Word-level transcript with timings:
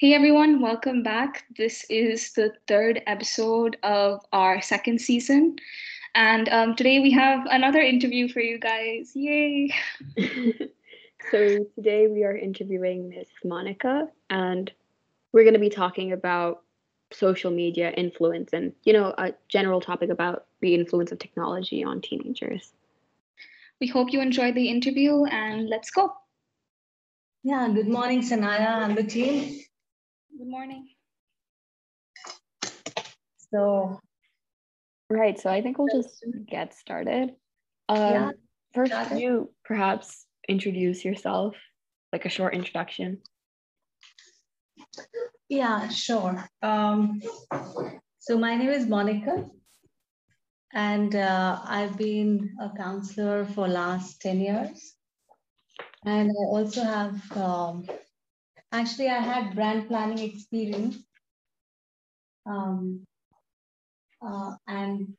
Hey 0.00 0.14
everyone, 0.14 0.60
welcome 0.60 1.02
back. 1.02 1.44
This 1.56 1.84
is 1.90 2.30
the 2.30 2.52
third 2.68 3.02
episode 3.08 3.76
of 3.82 4.24
our 4.32 4.62
second 4.62 5.00
season. 5.00 5.56
And 6.14 6.48
um, 6.50 6.76
today 6.76 7.00
we 7.00 7.10
have 7.10 7.44
another 7.50 7.80
interview 7.80 8.28
for 8.28 8.38
you 8.38 8.60
guys. 8.60 9.10
Yay! 9.16 9.74
so 11.32 11.66
today 11.74 12.06
we 12.06 12.22
are 12.22 12.36
interviewing 12.36 13.08
Miss 13.08 13.26
Monica, 13.44 14.06
and 14.30 14.70
we're 15.32 15.42
going 15.42 15.54
to 15.54 15.58
be 15.58 15.68
talking 15.68 16.12
about 16.12 16.62
social 17.10 17.50
media 17.50 17.90
influence 17.90 18.50
and, 18.52 18.72
you 18.84 18.92
know, 18.92 19.12
a 19.18 19.34
general 19.48 19.80
topic 19.80 20.10
about 20.10 20.46
the 20.60 20.76
influence 20.76 21.10
of 21.10 21.18
technology 21.18 21.82
on 21.82 22.00
teenagers. 22.02 22.70
We 23.80 23.88
hope 23.88 24.12
you 24.12 24.20
enjoyed 24.20 24.54
the 24.54 24.68
interview 24.68 25.24
and 25.24 25.68
let's 25.68 25.90
go. 25.90 26.12
Yeah, 27.42 27.68
good 27.74 27.88
morning, 27.88 28.20
Sanaya 28.20 28.84
and 28.84 28.96
the 28.96 29.02
team. 29.02 29.64
Good 30.38 30.46
morning. 30.46 30.86
So, 33.52 33.98
right. 35.10 35.36
So 35.36 35.50
I 35.50 35.62
think 35.62 35.78
we'll 35.78 35.88
just 35.88 36.24
get 36.48 36.74
started. 36.74 37.30
Um, 37.88 37.98
yeah. 37.98 38.30
First, 38.72 38.92
can 38.92 39.18
you 39.18 39.50
perhaps 39.64 40.26
introduce 40.48 41.04
yourself, 41.04 41.56
like 42.12 42.24
a 42.24 42.28
short 42.28 42.54
introduction? 42.54 43.18
Yeah, 45.48 45.88
sure. 45.88 46.48
Um, 46.62 47.20
so 48.20 48.38
my 48.38 48.54
name 48.54 48.70
is 48.70 48.86
Monica, 48.86 49.44
and 50.72 51.16
uh, 51.16 51.58
I've 51.64 51.98
been 51.98 52.54
a 52.60 52.70
counselor 52.76 53.44
for 53.44 53.66
last 53.66 54.20
10 54.20 54.38
years. 54.38 54.94
And 56.04 56.30
I 56.30 56.44
also 56.46 56.84
have 56.84 57.36
um, 57.36 57.88
Actually, 58.72 59.08
I 59.08 59.20
had 59.20 59.54
brand 59.54 59.88
planning 59.88 60.18
experience. 60.18 60.98
Um, 62.46 63.06
uh, 64.26 64.56
and 64.66 65.14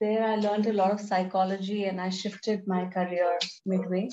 there 0.00 0.24
I 0.24 0.36
learned 0.36 0.66
a 0.66 0.72
lot 0.72 0.92
of 0.92 1.00
psychology 1.00 1.84
and 1.84 2.00
I 2.00 2.10
shifted 2.10 2.66
my 2.66 2.86
career 2.86 3.38
midway. 3.64 4.10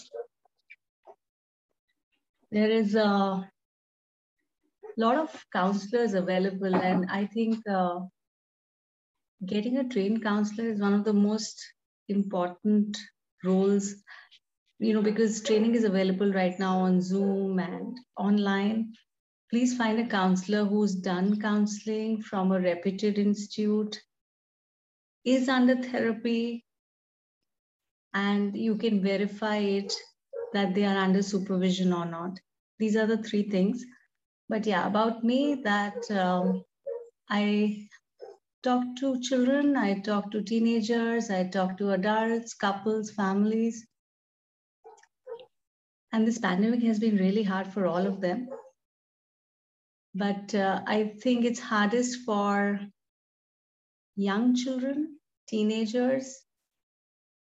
There 2.51 2.69
is 2.69 2.95
a 2.95 3.49
lot 4.97 5.17
of 5.17 5.45
counselors 5.53 6.13
available, 6.13 6.75
and 6.75 7.09
I 7.09 7.25
think 7.25 7.57
uh, 7.67 8.01
getting 9.45 9.77
a 9.77 9.87
trained 9.87 10.23
counselor 10.23 10.69
is 10.69 10.79
one 10.79 10.93
of 10.93 11.03
the 11.03 11.13
most 11.13 11.61
important 12.09 12.97
roles 13.43 13.95
you 14.81 14.95
know, 14.95 15.01
because 15.03 15.43
training 15.43 15.75
is 15.75 15.83
available 15.83 16.33
right 16.33 16.57
now 16.57 16.79
on 16.79 17.01
Zoom 17.01 17.59
and 17.59 17.99
online. 18.17 18.93
Please 19.51 19.77
find 19.77 19.99
a 19.99 20.07
counselor 20.07 20.65
who's 20.65 20.95
done 20.95 21.39
counseling 21.39 22.19
from 22.23 22.51
a 22.51 22.59
reputed 22.59 23.19
institute, 23.19 24.01
is 25.23 25.47
under 25.47 25.75
therapy, 25.83 26.65
and 28.15 28.57
you 28.57 28.75
can 28.75 29.03
verify 29.03 29.57
it 29.57 29.93
that 30.53 30.73
they 30.73 30.83
are 30.85 30.97
under 30.97 31.21
supervision 31.21 31.93
or 31.93 32.05
not. 32.05 32.39
These 32.79 32.95
are 32.95 33.05
the 33.05 33.21
three 33.21 33.49
things. 33.51 33.85
But 34.49 34.65
yeah, 34.65 34.87
about 34.87 35.23
me, 35.23 35.61
that 35.63 36.09
um, 36.09 36.63
I 37.29 37.87
talk 38.63 38.83
to 39.01 39.21
children, 39.21 39.77
I 39.77 39.99
talk 39.99 40.31
to 40.31 40.41
teenagers, 40.41 41.29
I 41.29 41.49
talk 41.49 41.77
to 41.77 41.91
adults, 41.91 42.55
couples, 42.55 43.11
families 43.11 43.85
and 46.11 46.27
this 46.27 46.37
pandemic 46.37 46.83
has 46.83 46.99
been 46.99 47.17
really 47.17 47.43
hard 47.43 47.67
for 47.67 47.85
all 47.85 48.05
of 48.05 48.21
them. 48.21 48.49
But 50.13 50.53
uh, 50.53 50.81
I 50.85 51.13
think 51.21 51.45
it's 51.45 51.59
hardest 51.59 52.19
for 52.25 52.79
young 54.15 54.55
children, 54.55 55.17
teenagers, 55.47 56.43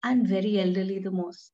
and 0.03 0.28
very 0.28 0.59
elderly 0.59 1.00
the 1.00 1.12
most. 1.12 1.51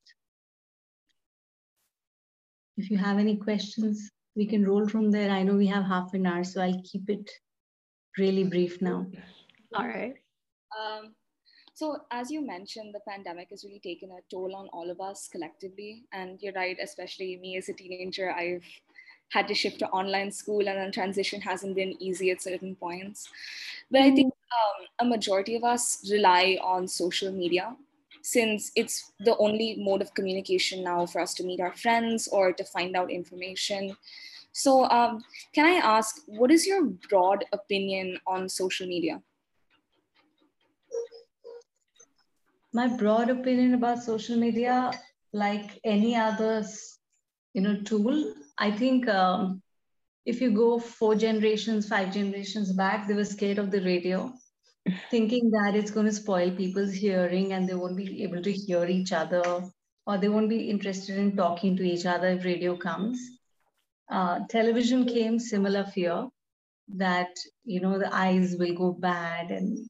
If 2.76 2.90
you 2.90 2.98
have 2.98 3.18
any 3.18 3.36
questions, 3.36 4.10
we 4.36 4.46
can 4.46 4.64
roll 4.64 4.88
from 4.88 5.10
there. 5.10 5.30
I 5.30 5.42
know 5.42 5.56
we 5.56 5.66
have 5.66 5.84
half 5.84 6.14
an 6.14 6.26
hour, 6.26 6.44
so 6.44 6.62
I'll 6.62 6.82
keep 6.84 7.10
it 7.10 7.28
really 8.16 8.44
brief 8.44 8.80
now. 8.80 9.06
All 9.74 9.86
right. 9.86 10.14
Um, 10.78 11.14
so, 11.80 11.96
as 12.10 12.30
you 12.30 12.46
mentioned, 12.46 12.94
the 12.94 13.00
pandemic 13.08 13.48
has 13.48 13.64
really 13.64 13.80
taken 13.80 14.10
a 14.10 14.20
toll 14.30 14.54
on 14.54 14.68
all 14.68 14.90
of 14.90 15.00
us 15.00 15.30
collectively. 15.32 16.04
And 16.12 16.38
you're 16.42 16.52
right, 16.52 16.76
especially 16.78 17.38
me 17.38 17.56
as 17.56 17.70
a 17.70 17.72
teenager, 17.72 18.30
I've 18.30 18.66
had 19.30 19.48
to 19.48 19.54
shift 19.54 19.78
to 19.78 19.88
online 19.88 20.30
school, 20.30 20.68
and 20.68 20.76
then 20.76 20.92
transition 20.92 21.40
hasn't 21.40 21.74
been 21.74 21.96
easy 21.98 22.30
at 22.32 22.42
certain 22.42 22.76
points. 22.76 23.30
But 23.90 24.02
I 24.02 24.10
think 24.10 24.26
um, 24.26 25.06
a 25.06 25.08
majority 25.08 25.56
of 25.56 25.64
us 25.64 26.06
rely 26.12 26.58
on 26.62 26.86
social 26.86 27.32
media 27.32 27.74
since 28.20 28.72
it's 28.76 29.12
the 29.20 29.34
only 29.38 29.76
mode 29.78 30.02
of 30.02 30.12
communication 30.12 30.84
now 30.84 31.06
for 31.06 31.22
us 31.22 31.32
to 31.32 31.44
meet 31.44 31.60
our 31.60 31.74
friends 31.74 32.28
or 32.28 32.52
to 32.52 32.64
find 32.64 32.94
out 32.94 33.10
information. 33.10 33.96
So, 34.52 34.84
um, 34.90 35.24
can 35.54 35.64
I 35.64 35.76
ask, 35.76 36.20
what 36.26 36.50
is 36.50 36.66
your 36.66 36.84
broad 37.08 37.46
opinion 37.54 38.18
on 38.26 38.50
social 38.50 38.86
media? 38.86 39.22
My 42.72 42.88
broad 42.88 43.30
opinion 43.30 43.74
about 43.74 44.02
social 44.02 44.36
media, 44.36 44.92
like 45.32 45.80
any 45.84 46.14
other, 46.16 46.64
you 47.54 47.62
know, 47.62 47.80
tool, 47.82 48.34
I 48.58 48.70
think 48.70 49.08
um, 49.08 49.62
if 50.24 50.40
you 50.40 50.50
go 50.50 50.78
four 50.78 51.14
generations, 51.14 51.88
five 51.88 52.12
generations 52.12 52.72
back, 52.72 53.08
they 53.08 53.14
were 53.14 53.24
scared 53.24 53.58
of 53.58 53.70
the 53.70 53.80
radio, 53.80 54.32
thinking 55.10 55.50
that 55.50 55.74
it's 55.74 55.90
going 55.90 56.06
to 56.06 56.12
spoil 56.12 56.50
people's 56.50 56.92
hearing 56.92 57.52
and 57.52 57.68
they 57.68 57.74
won't 57.74 57.96
be 57.96 58.22
able 58.22 58.42
to 58.42 58.52
hear 58.52 58.84
each 58.86 59.12
other 59.12 59.70
or 60.06 60.18
they 60.18 60.28
won't 60.28 60.48
be 60.48 60.70
interested 60.70 61.18
in 61.18 61.36
talking 61.36 61.76
to 61.76 61.82
each 61.82 62.06
other 62.06 62.28
if 62.28 62.44
radio 62.44 62.76
comes. 62.76 63.20
Uh, 64.10 64.40
television 64.48 65.06
came 65.06 65.38
similar 65.38 65.84
fear 65.84 66.28
that 66.88 67.30
you 67.64 67.80
know 67.80 67.98
the 67.98 68.12
eyes 68.12 68.56
will 68.58 68.74
go 68.74 68.92
bad 68.92 69.50
and 69.52 69.88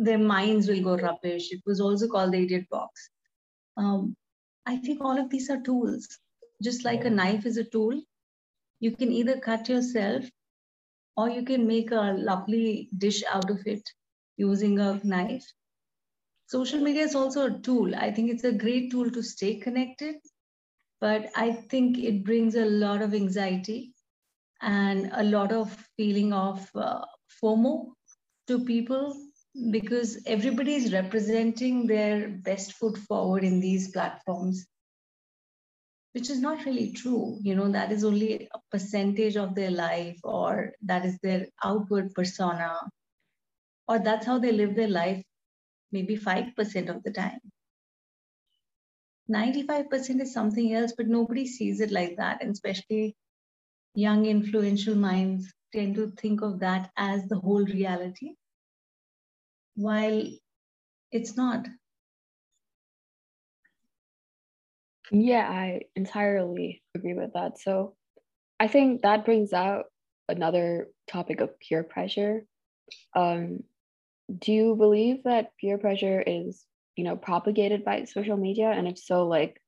their 0.00 0.18
minds 0.18 0.66
will 0.66 0.82
go 0.82 0.96
rubbish. 0.96 1.52
It 1.52 1.60
was 1.66 1.80
also 1.80 2.08
called 2.08 2.32
the 2.32 2.42
idiot 2.42 2.66
box. 2.70 3.10
Um, 3.76 4.16
I 4.64 4.78
think 4.78 5.04
all 5.04 5.18
of 5.18 5.28
these 5.28 5.50
are 5.50 5.60
tools. 5.60 6.08
Just 6.62 6.84
like 6.84 7.04
a 7.04 7.10
knife 7.10 7.44
is 7.44 7.58
a 7.58 7.64
tool, 7.64 8.00
you 8.80 8.96
can 8.96 9.12
either 9.12 9.38
cut 9.38 9.68
yourself 9.68 10.24
or 11.16 11.28
you 11.28 11.42
can 11.44 11.66
make 11.66 11.90
a 11.90 12.14
lovely 12.18 12.88
dish 12.96 13.22
out 13.30 13.50
of 13.50 13.66
it 13.66 13.82
using 14.38 14.78
a 14.78 14.98
knife. 15.04 15.46
Social 16.46 16.80
media 16.80 17.02
is 17.02 17.14
also 17.14 17.46
a 17.46 17.58
tool. 17.58 17.94
I 17.94 18.10
think 18.10 18.30
it's 18.30 18.44
a 18.44 18.52
great 18.52 18.90
tool 18.90 19.10
to 19.10 19.22
stay 19.22 19.56
connected, 19.56 20.16
but 21.00 21.30
I 21.36 21.52
think 21.52 21.98
it 21.98 22.24
brings 22.24 22.54
a 22.54 22.64
lot 22.64 23.02
of 23.02 23.14
anxiety 23.14 23.92
and 24.62 25.10
a 25.12 25.24
lot 25.24 25.52
of 25.52 25.70
feeling 25.96 26.32
of 26.32 26.68
uh, 26.74 27.04
FOMO 27.42 27.92
to 28.46 28.64
people 28.64 29.29
because 29.70 30.22
everybody 30.26 30.74
is 30.74 30.92
representing 30.92 31.86
their 31.86 32.28
best 32.28 32.74
foot 32.74 32.96
forward 32.98 33.44
in 33.44 33.60
these 33.60 33.90
platforms 33.90 34.66
which 36.12 36.28
is 36.28 36.40
not 36.40 36.64
really 36.64 36.92
true. 36.92 37.38
You 37.40 37.54
know 37.54 37.70
that 37.70 37.92
is 37.92 38.04
only 38.04 38.48
a 38.52 38.58
percentage 38.70 39.36
of 39.36 39.54
their 39.54 39.70
life 39.70 40.18
or 40.24 40.72
that 40.82 41.04
is 41.04 41.18
their 41.22 41.46
outward 41.62 42.14
persona 42.14 42.76
or 43.86 43.98
that's 43.98 44.26
how 44.26 44.38
they 44.38 44.52
live 44.52 44.74
their 44.74 44.88
life 44.88 45.22
maybe 45.92 46.16
5% 46.16 46.88
of 46.88 47.02
the 47.02 47.10
time. 47.10 47.40
95% 49.30 50.20
is 50.20 50.32
something 50.32 50.74
else 50.74 50.92
but 50.96 51.06
nobody 51.06 51.46
sees 51.46 51.80
it 51.80 51.92
like 51.92 52.16
that 52.16 52.42
and 52.42 52.50
especially 52.50 53.14
young 53.94 54.26
influential 54.26 54.96
minds 54.96 55.52
tend 55.72 55.94
to 55.94 56.10
think 56.10 56.42
of 56.42 56.58
that 56.60 56.90
as 56.96 57.24
the 57.28 57.38
whole 57.38 57.64
reality 57.64 58.34
while 59.80 60.22
it's 61.10 61.36
not. 61.36 61.66
Yeah, 65.10 65.48
I 65.48 65.82
entirely 65.96 66.82
agree 66.94 67.14
with 67.14 67.32
that. 67.32 67.58
So 67.58 67.96
I 68.60 68.68
think 68.68 69.02
that 69.02 69.24
brings 69.24 69.52
out 69.52 69.86
another 70.28 70.88
topic 71.08 71.40
of 71.40 71.58
peer 71.58 71.82
pressure. 71.82 72.44
Um, 73.16 73.64
do 74.38 74.52
you 74.52 74.76
believe 74.76 75.24
that 75.24 75.52
peer 75.60 75.78
pressure 75.78 76.22
is, 76.24 76.64
you 76.94 77.04
know, 77.04 77.16
propagated 77.16 77.84
by 77.84 78.04
social 78.04 78.36
media? 78.36 78.70
And 78.70 78.86
if 78.86 78.98
so, 78.98 79.26
like 79.26 79.60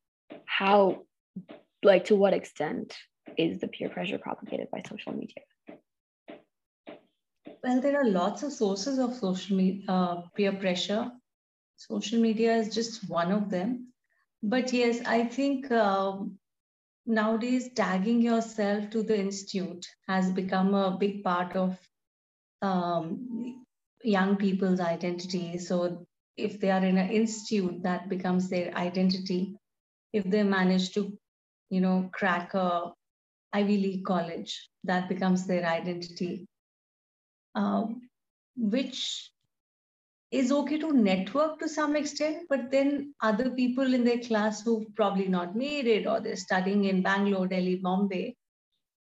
how, 0.45 1.03
like 1.83 2.05
to 2.05 2.17
what 2.17 2.35
extent 2.35 2.97
is 3.37 3.61
the 3.61 3.69
peer 3.69 3.89
pressure 3.89 4.19
propagated 4.19 4.69
by 4.71 4.83
social 4.89 5.13
media? 5.13 5.43
Well, 7.63 7.81
there 7.81 7.97
are 8.01 8.05
lots 8.09 8.43
of 8.43 8.53
sources 8.53 8.99
of 8.99 9.15
social 9.15 9.57
media, 9.57 9.85
uh, 9.89 10.23
peer 10.35 10.53
pressure. 10.53 11.11
Social 11.77 12.21
media 12.21 12.57
is 12.57 12.75
just 12.75 13.09
one 13.09 13.33
of 13.33 13.51
them. 13.51 13.93
But 14.43 14.73
yes, 14.73 15.01
I 15.07 15.25
think 15.25 15.71
um, 15.71 16.39
nowadays 17.07 17.71
tagging 17.75 18.21
yourself 18.23 18.91
to 18.91 19.03
the 19.03 19.19
institute 19.19 19.87
has 20.09 20.33
become 20.33 20.75
a 20.75 20.97
big 20.99 21.23
part 21.25 21.57
of 21.57 21.79
um, 22.63 23.65
young 24.03 24.37
people's 24.37 24.81
identity. 24.81 25.59
So 25.59 26.07
if 26.37 26.61
they 26.61 26.71
are 26.71 26.85
in 26.85 26.99
an 26.99 27.11
institute, 27.11 27.83
that 27.85 28.09
becomes 28.09 28.49
their 28.49 28.75
identity. 28.77 29.57
If 30.13 30.25
they 30.25 30.43
manage 30.43 30.93
to, 30.95 31.17
you 31.71 31.81
know, 31.81 32.11
crack 32.13 32.55
a 32.55 32.93
Ivy 33.53 33.79
League 33.79 34.05
college, 34.05 34.71
that 34.85 35.09
becomes 35.09 35.47
their 35.47 35.67
identity. 35.67 36.47
Um, 37.55 38.09
which 38.57 39.31
is 40.31 40.51
okay 40.51 40.79
to 40.79 40.93
network 40.93 41.59
to 41.59 41.69
some 41.69 41.95
extent, 41.95 42.47
but 42.49 42.71
then 42.71 43.15
other 43.21 43.51
people 43.51 43.93
in 43.93 44.05
their 44.05 44.19
class 44.19 44.63
who've 44.63 44.95
probably 44.95 45.29
not 45.29 45.55
made 45.55 45.87
it 45.87 46.07
or 46.07 46.21
they're 46.21 46.37
studying 46.37 46.85
in 46.85 47.03
Bangalore, 47.03 47.47
Delhi, 47.47 47.77
Bombay, 47.77 48.35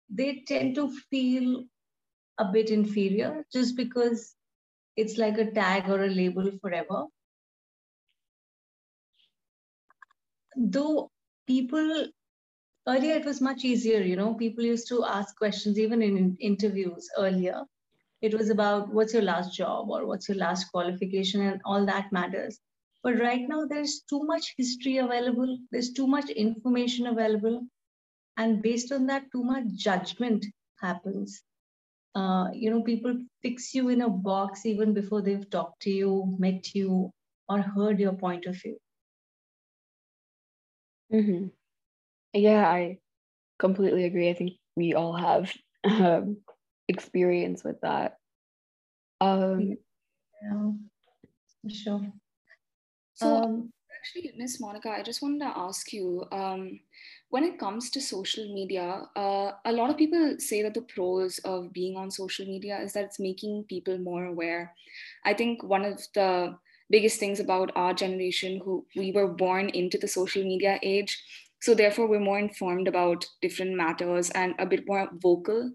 they 0.09 0.43
tend 0.45 0.75
to 0.75 0.91
feel 1.09 1.63
a 2.37 2.45
bit 2.45 2.69
inferior 2.69 3.45
just 3.53 3.77
because 3.77 4.35
it's 4.97 5.17
like 5.17 5.37
a 5.37 5.51
tag 5.51 5.89
or 5.89 6.03
a 6.03 6.09
label 6.09 6.51
forever. 6.59 7.05
Though 10.57 11.09
people 11.47 12.07
earlier 12.85 13.15
it 13.15 13.25
was 13.25 13.39
much 13.39 13.63
easier, 13.63 14.01
you 14.01 14.17
know, 14.17 14.33
people 14.33 14.65
used 14.65 14.89
to 14.89 15.05
ask 15.05 15.37
questions 15.37 15.79
even 15.79 16.01
in 16.01 16.35
interviews 16.41 17.07
earlier 17.17 17.63
it 18.21 18.33
was 18.37 18.49
about 18.49 18.93
what's 18.93 19.13
your 19.13 19.23
last 19.23 19.55
job 19.55 19.89
or 19.89 20.05
what's 20.05 20.27
your 20.29 20.37
last 20.37 20.65
qualification 20.71 21.41
and 21.41 21.61
all 21.65 21.85
that 21.85 22.11
matters. 22.11 22.59
But 23.03 23.19
right 23.19 23.47
now 23.47 23.65
there's 23.65 24.01
too 24.09 24.23
much 24.23 24.53
history 24.57 24.97
available 24.97 25.57
there's 25.71 25.91
too 25.93 26.07
much 26.07 26.29
information 26.29 27.07
available 27.07 27.63
and 28.37 28.61
based 28.61 28.91
on 28.91 29.07
that 29.07 29.23
too 29.31 29.43
much 29.43 29.65
judgment 29.73 30.45
happens. 30.79 31.41
Uh, 32.13 32.49
you 32.53 32.69
know 32.69 32.83
people 32.83 33.15
fix 33.41 33.73
you 33.73 33.89
in 33.89 34.01
a 34.01 34.09
box 34.09 34.65
even 34.65 34.93
before 34.93 35.21
they've 35.21 35.49
talked 35.49 35.81
to 35.81 35.89
you 35.89 36.35
met 36.39 36.75
you 36.75 37.09
or 37.49 37.61
heard 37.61 37.99
your 37.99 38.13
point 38.13 38.45
of 38.45 38.55
view. 38.61 38.77
Mm-hmm. 41.13 41.47
yeah 42.33 42.69
i 42.69 42.97
completely 43.61 44.05
agree. 44.05 44.29
I 44.29 44.33
think 44.33 44.53
we 44.75 44.93
all 44.95 45.13
have 45.13 45.53
um, 45.85 46.37
experience 46.91 47.63
with 47.63 47.81
that. 47.81 48.17
Um, 49.19 49.77
yeah, 50.43 50.71
sure. 51.69 52.01
So, 53.13 53.37
um, 53.37 53.73
actually, 53.97 54.33
Miss 54.37 54.59
Monica, 54.59 54.89
I 54.89 55.03
just 55.03 55.21
wanted 55.21 55.39
to 55.39 55.53
ask 55.55 55.93
you 55.93 56.25
um, 56.31 56.79
when 57.29 57.43
it 57.43 57.59
comes 57.59 57.89
to 57.91 58.01
social 58.01 58.53
media, 58.53 59.03
uh, 59.15 59.51
a 59.65 59.71
lot 59.71 59.89
of 59.89 59.97
people 59.97 60.35
say 60.39 60.63
that 60.63 60.73
the 60.73 60.81
pros 60.81 61.39
of 61.39 61.71
being 61.71 61.97
on 61.97 62.11
social 62.11 62.45
media 62.45 62.79
is 62.81 62.93
that 62.93 63.05
it's 63.05 63.19
making 63.19 63.65
people 63.69 63.97
more 63.97 64.25
aware. 64.25 64.73
I 65.23 65.33
think 65.33 65.63
one 65.63 65.85
of 65.85 65.99
the 66.13 66.57
biggest 66.89 67.19
things 67.19 67.39
about 67.39 67.71
our 67.75 67.93
generation 67.93 68.59
who 68.63 68.85
we 68.95 69.11
were 69.13 69.27
born 69.27 69.69
into 69.69 69.97
the 69.97 70.07
social 70.07 70.43
media 70.43 70.77
age 70.83 71.23
so 71.61 71.75
therefore, 71.75 72.07
we're 72.07 72.19
more 72.19 72.39
informed 72.39 72.87
about 72.87 73.25
different 73.41 73.75
matters 73.75 74.31
and 74.31 74.55
a 74.57 74.65
bit 74.65 74.83
more 74.87 75.07
vocal. 75.13 75.71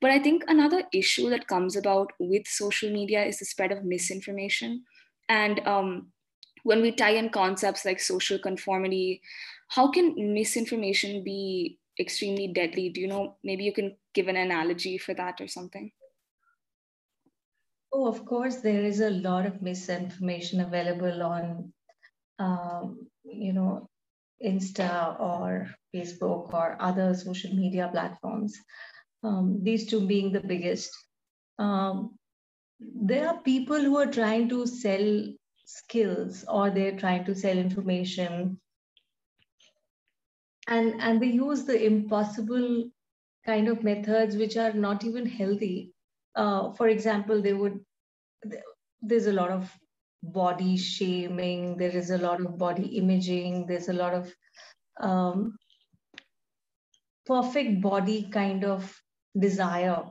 But 0.00 0.10
I 0.10 0.18
think 0.18 0.44
another 0.46 0.82
issue 0.92 1.30
that 1.30 1.48
comes 1.48 1.76
about 1.76 2.12
with 2.18 2.46
social 2.46 2.92
media 2.92 3.24
is 3.24 3.38
the 3.38 3.46
spread 3.46 3.72
of 3.72 3.84
misinformation. 3.84 4.84
And 5.30 5.66
um, 5.66 6.08
when 6.64 6.82
we 6.82 6.92
tie 6.92 7.12
in 7.12 7.30
concepts 7.30 7.86
like 7.86 8.00
social 8.00 8.38
conformity, 8.38 9.22
how 9.68 9.90
can 9.90 10.14
misinformation 10.34 11.24
be 11.24 11.78
extremely 11.98 12.48
deadly? 12.48 12.90
Do 12.90 13.00
you 13.00 13.08
know, 13.08 13.36
maybe 13.42 13.64
you 13.64 13.72
can 13.72 13.96
give 14.14 14.28
an 14.28 14.36
analogy 14.36 14.98
for 14.98 15.14
that 15.14 15.40
or 15.40 15.48
something? 15.48 15.90
Oh, 17.92 18.06
of 18.06 18.24
course, 18.24 18.56
there 18.56 18.84
is 18.84 19.00
a 19.00 19.10
lot 19.10 19.46
of 19.46 19.62
misinformation 19.62 20.60
available 20.60 21.22
on, 21.22 21.72
um, 22.38 23.06
you 23.24 23.52
know, 23.52 23.89
Insta 24.44 25.20
or 25.20 25.68
Facebook 25.94 26.52
or 26.52 26.76
other 26.80 27.14
social 27.14 27.54
media 27.54 27.88
platforms, 27.92 28.56
um, 29.22 29.60
these 29.62 29.86
two 29.86 30.06
being 30.06 30.32
the 30.32 30.40
biggest. 30.40 30.90
Um, 31.58 32.18
there 32.80 33.28
are 33.28 33.38
people 33.42 33.78
who 33.78 33.98
are 33.98 34.06
trying 34.06 34.48
to 34.48 34.66
sell 34.66 35.24
skills 35.66 36.44
or 36.48 36.70
they're 36.70 36.98
trying 36.98 37.24
to 37.24 37.34
sell 37.34 37.56
information 37.56 38.58
and 40.68 41.00
and 41.00 41.20
they 41.20 41.26
use 41.26 41.64
the 41.64 41.84
impossible 41.84 42.84
kind 43.44 43.68
of 43.68 43.84
methods 43.84 44.36
which 44.36 44.56
are 44.56 44.72
not 44.72 45.04
even 45.04 45.26
healthy 45.26 45.92
uh, 46.34 46.72
for 46.72 46.88
example 46.88 47.40
they 47.42 47.52
would 47.52 47.78
there's 49.02 49.26
a 49.26 49.32
lot 49.32 49.50
of 49.50 49.70
body 50.22 50.76
shaming 50.76 51.76
there 51.76 51.96
is 51.96 52.10
a 52.10 52.18
lot 52.18 52.40
of 52.40 52.58
body 52.58 52.98
imaging 52.98 53.66
there's 53.66 53.88
a 53.88 53.92
lot 53.92 54.12
of 54.12 54.32
um, 55.00 55.56
perfect 57.26 57.80
body 57.80 58.28
kind 58.30 58.64
of 58.64 59.00
desire 59.38 60.02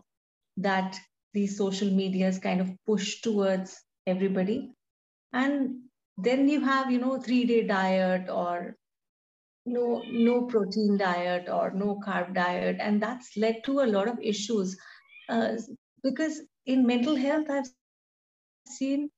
that 0.57 1.00
these 1.33 1.57
social 1.57 1.89
medias 1.89 2.39
kind 2.39 2.61
of 2.61 2.71
push 2.85 3.21
towards 3.21 3.77
everybody. 4.07 4.71
And 5.33 5.81
then 6.17 6.50
you 6.50 6.61
have 6.61 6.91
you 6.91 7.00
know 7.00 7.19
three 7.19 7.45
day 7.45 7.67
diet 7.67 8.29
or 8.29 8.75
no 9.65 10.01
no 10.09 10.44
protein 10.44 10.97
diet 10.97 11.50
or 11.50 11.71
no 11.71 12.00
carb 12.06 12.33
diet. 12.33 12.77
And 12.79 13.01
that's 13.01 13.38
led 13.38 13.63
to 13.65 13.81
a 13.81 13.91
lot 13.97 14.07
of 14.07 14.19
issues. 14.21 14.77
Uh, 15.27 15.57
because 16.03 16.41
in 16.65 16.88
mental 16.88 17.15
health 17.15 17.50
i've 17.50 17.67
seen 18.67 19.09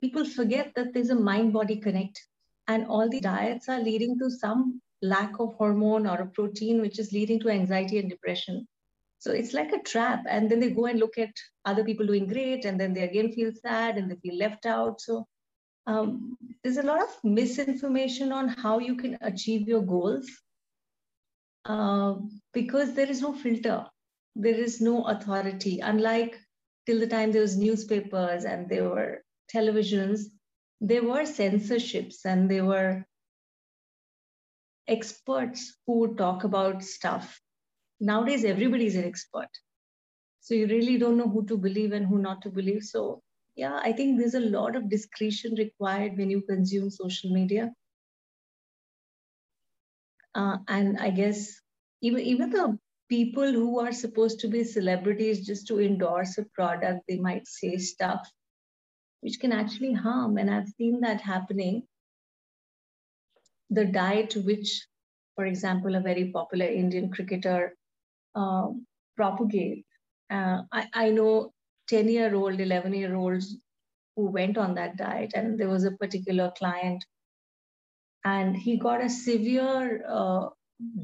people 0.00 0.24
forget 0.24 0.72
that 0.76 0.92
there's 0.92 1.10
a 1.10 1.14
mind 1.14 1.52
body 1.52 1.76
connect 1.76 2.20
and 2.66 2.86
all 2.86 3.08
the 3.08 3.20
diets 3.20 3.68
are 3.68 3.80
leading 3.80 4.18
to 4.18 4.30
some 4.30 4.80
lack 5.02 5.38
of 5.38 5.54
hormone 5.54 6.06
or 6.06 6.16
a 6.16 6.26
protein 6.26 6.80
which 6.80 6.98
is 6.98 7.12
leading 7.12 7.40
to 7.40 7.48
anxiety 7.48 7.98
and 7.98 8.10
depression. 8.10 8.66
So 9.20 9.32
it's 9.32 9.52
like 9.52 9.72
a 9.72 9.82
trap 9.82 10.24
and 10.28 10.50
then 10.50 10.60
they 10.60 10.70
go 10.70 10.86
and 10.86 10.98
look 10.98 11.18
at 11.18 11.30
other 11.64 11.84
people 11.84 12.06
doing 12.06 12.28
great 12.28 12.64
and 12.64 12.78
then 12.78 12.94
they 12.94 13.02
again 13.02 13.32
feel 13.32 13.52
sad 13.62 13.96
and 13.96 14.10
they 14.10 14.16
feel 14.16 14.36
left 14.36 14.66
out. 14.66 15.00
So 15.00 15.26
um, 15.86 16.36
there's 16.62 16.76
a 16.76 16.82
lot 16.82 17.02
of 17.02 17.08
misinformation 17.24 18.30
on 18.30 18.48
how 18.48 18.78
you 18.78 18.96
can 18.96 19.18
achieve 19.20 19.66
your 19.66 19.82
goals 19.82 20.28
uh, 21.64 22.14
because 22.52 22.94
there 22.94 23.10
is 23.10 23.22
no 23.22 23.32
filter. 23.32 23.86
There 24.36 24.54
is 24.54 24.80
no 24.80 25.04
authority. 25.04 25.80
Unlike 25.80 26.38
till 26.86 27.00
the 27.00 27.06
time 27.06 27.32
there 27.32 27.42
was 27.42 27.56
newspapers 27.56 28.44
and 28.44 28.68
there 28.68 28.88
were 28.88 29.22
televisions, 29.54 30.26
there 30.80 31.02
were 31.02 31.24
censorships 31.26 32.24
and 32.24 32.50
there 32.50 32.64
were 32.64 33.04
experts 34.86 35.76
who 35.86 36.14
talk 36.14 36.44
about 36.44 36.82
stuff. 36.82 37.40
Nowadays, 38.00 38.44
everybody's 38.44 38.96
an 38.96 39.04
expert. 39.04 39.48
So 40.40 40.54
you 40.54 40.66
really 40.66 40.98
don't 40.98 41.18
know 41.18 41.28
who 41.28 41.44
to 41.46 41.58
believe 41.58 41.92
and 41.92 42.06
who 42.06 42.18
not 42.18 42.42
to 42.42 42.50
believe. 42.50 42.82
So 42.82 43.22
yeah, 43.56 43.78
I 43.82 43.92
think 43.92 44.18
there's 44.18 44.34
a 44.34 44.40
lot 44.40 44.76
of 44.76 44.88
discretion 44.88 45.54
required 45.56 46.16
when 46.16 46.30
you 46.30 46.42
consume 46.42 46.90
social 46.90 47.30
media. 47.30 47.72
Uh, 50.34 50.58
and 50.68 50.98
I 50.98 51.10
guess 51.10 51.60
even 52.00 52.20
even 52.20 52.50
the 52.50 52.78
people 53.08 53.50
who 53.50 53.80
are 53.80 53.92
supposed 53.92 54.40
to 54.40 54.48
be 54.48 54.62
celebrities 54.62 55.44
just 55.44 55.66
to 55.68 55.80
endorse 55.80 56.38
a 56.38 56.44
product, 56.54 57.02
they 57.08 57.18
might 57.18 57.46
say 57.48 57.76
stuff 57.78 58.30
which 59.20 59.40
can 59.40 59.52
actually 59.52 59.92
harm. 59.92 60.38
And 60.38 60.50
I've 60.50 60.68
seen 60.68 61.00
that 61.00 61.20
happening. 61.20 61.82
The 63.70 63.84
diet, 63.84 64.36
which, 64.44 64.86
for 65.36 65.46
example, 65.46 65.94
a 65.94 66.00
very 66.00 66.30
popular 66.30 66.66
Indian 66.66 67.10
cricketer 67.10 67.76
uh, 68.34 68.68
propagate. 69.16 69.84
Uh, 70.30 70.62
I, 70.72 70.86
I 70.94 71.10
know 71.10 71.52
10 71.88 72.08
year 72.08 72.34
old, 72.34 72.60
11 72.60 72.94
year 72.94 73.16
olds 73.16 73.56
who 74.16 74.26
went 74.26 74.58
on 74.58 74.74
that 74.74 74.96
diet, 74.96 75.32
and 75.34 75.58
there 75.58 75.68
was 75.68 75.84
a 75.84 75.92
particular 75.92 76.52
client, 76.56 77.04
and 78.24 78.56
he 78.56 78.76
got 78.76 79.02
a 79.02 79.08
severe 79.08 80.04
uh, 80.08 80.48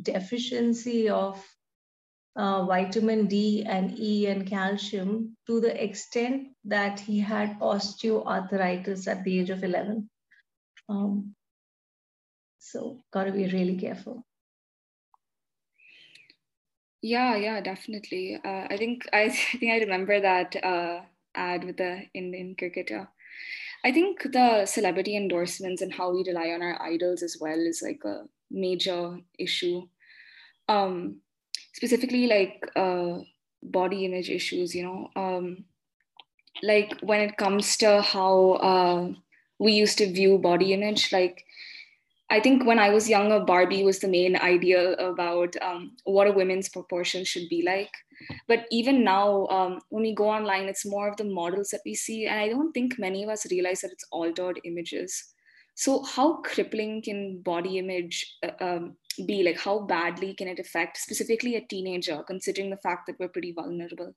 deficiency 0.02 1.08
of 1.08 1.44
uh, 2.36 2.64
vitamin 2.64 3.26
D 3.26 3.64
and 3.66 3.98
E 3.98 4.26
and 4.26 4.46
calcium 4.46 5.36
to 5.46 5.60
the 5.60 5.82
extent 5.82 6.48
that 6.64 7.00
he 7.00 7.20
had 7.20 7.58
osteoarthritis 7.60 9.06
at 9.08 9.24
the 9.24 9.38
age 9.40 9.50
of 9.50 9.62
11. 9.62 10.08
Um, 10.88 11.34
so, 12.58 12.98
got 13.12 13.24
to 13.24 13.32
be 13.32 13.46
really 13.46 13.76
careful. 13.76 14.24
Yeah, 17.02 17.36
yeah, 17.36 17.60
definitely. 17.60 18.40
Uh, 18.42 18.66
I 18.70 18.76
think 18.78 19.06
I, 19.12 19.24
I 19.24 19.28
think 19.30 19.72
I 19.72 19.78
remember 19.78 20.20
that 20.20 20.56
uh, 20.64 21.02
ad 21.34 21.64
with 21.64 21.76
the 21.76 22.04
Indian 22.14 22.54
cricketer. 22.58 23.08
I 23.84 23.92
think 23.92 24.22
the 24.32 24.64
celebrity 24.64 25.14
endorsements 25.14 25.82
and 25.82 25.92
how 25.92 26.10
we 26.10 26.24
rely 26.26 26.48
on 26.48 26.62
our 26.62 26.80
idols 26.80 27.22
as 27.22 27.36
well 27.38 27.58
is 27.58 27.82
like 27.82 28.02
a 28.04 28.24
major 28.50 29.18
issue. 29.38 29.82
Um, 30.68 31.20
specifically, 31.74 32.26
like 32.28 32.66
uh, 32.76 33.18
body 33.62 34.06
image 34.06 34.30
issues, 34.30 34.74
you 34.74 34.84
know, 34.84 35.10
um, 35.16 35.66
like 36.62 36.98
when 37.00 37.20
it 37.20 37.36
comes 37.36 37.76
to 37.78 38.02
how 38.02 38.52
uh, 38.52 39.12
we 39.58 39.72
used 39.72 39.98
to 39.98 40.12
view 40.12 40.38
body 40.38 40.72
image, 40.72 41.12
like 41.12 41.44
I 42.30 42.40
think 42.40 42.64
when 42.64 42.78
I 42.78 42.90
was 42.90 43.08
younger, 43.08 43.40
Barbie 43.40 43.84
was 43.84 44.00
the 44.00 44.08
main 44.08 44.36
ideal 44.36 44.94
about 44.98 45.54
um, 45.62 45.96
what 46.04 46.26
a 46.26 46.32
woman's 46.32 46.68
proportion 46.68 47.24
should 47.24 47.48
be 47.48 47.62
like. 47.62 47.90
But 48.48 48.66
even 48.70 49.04
now, 49.04 49.46
um, 49.48 49.80
when 49.90 50.02
we 50.02 50.14
go 50.14 50.30
online, 50.30 50.64
it's 50.64 50.86
more 50.86 51.08
of 51.08 51.16
the 51.16 51.24
models 51.24 51.68
that 51.70 51.82
we 51.84 51.94
see. 51.94 52.26
And 52.26 52.40
I 52.40 52.48
don't 52.48 52.72
think 52.72 52.98
many 52.98 53.22
of 53.24 53.28
us 53.28 53.50
realize 53.50 53.82
that 53.82 53.92
it's 53.92 54.06
altered 54.10 54.60
images. 54.64 55.33
So, 55.74 56.04
how 56.04 56.36
crippling 56.42 57.02
can 57.02 57.42
body 57.42 57.78
image 57.78 58.36
uh, 58.42 58.52
um, 58.60 58.96
be? 59.26 59.42
Like, 59.42 59.58
how 59.58 59.80
badly 59.80 60.34
can 60.34 60.48
it 60.48 60.58
affect 60.58 60.98
specifically 60.98 61.56
a 61.56 61.66
teenager, 61.66 62.22
considering 62.22 62.70
the 62.70 62.76
fact 62.76 63.06
that 63.06 63.16
we're 63.18 63.28
pretty 63.28 63.52
vulnerable? 63.52 64.14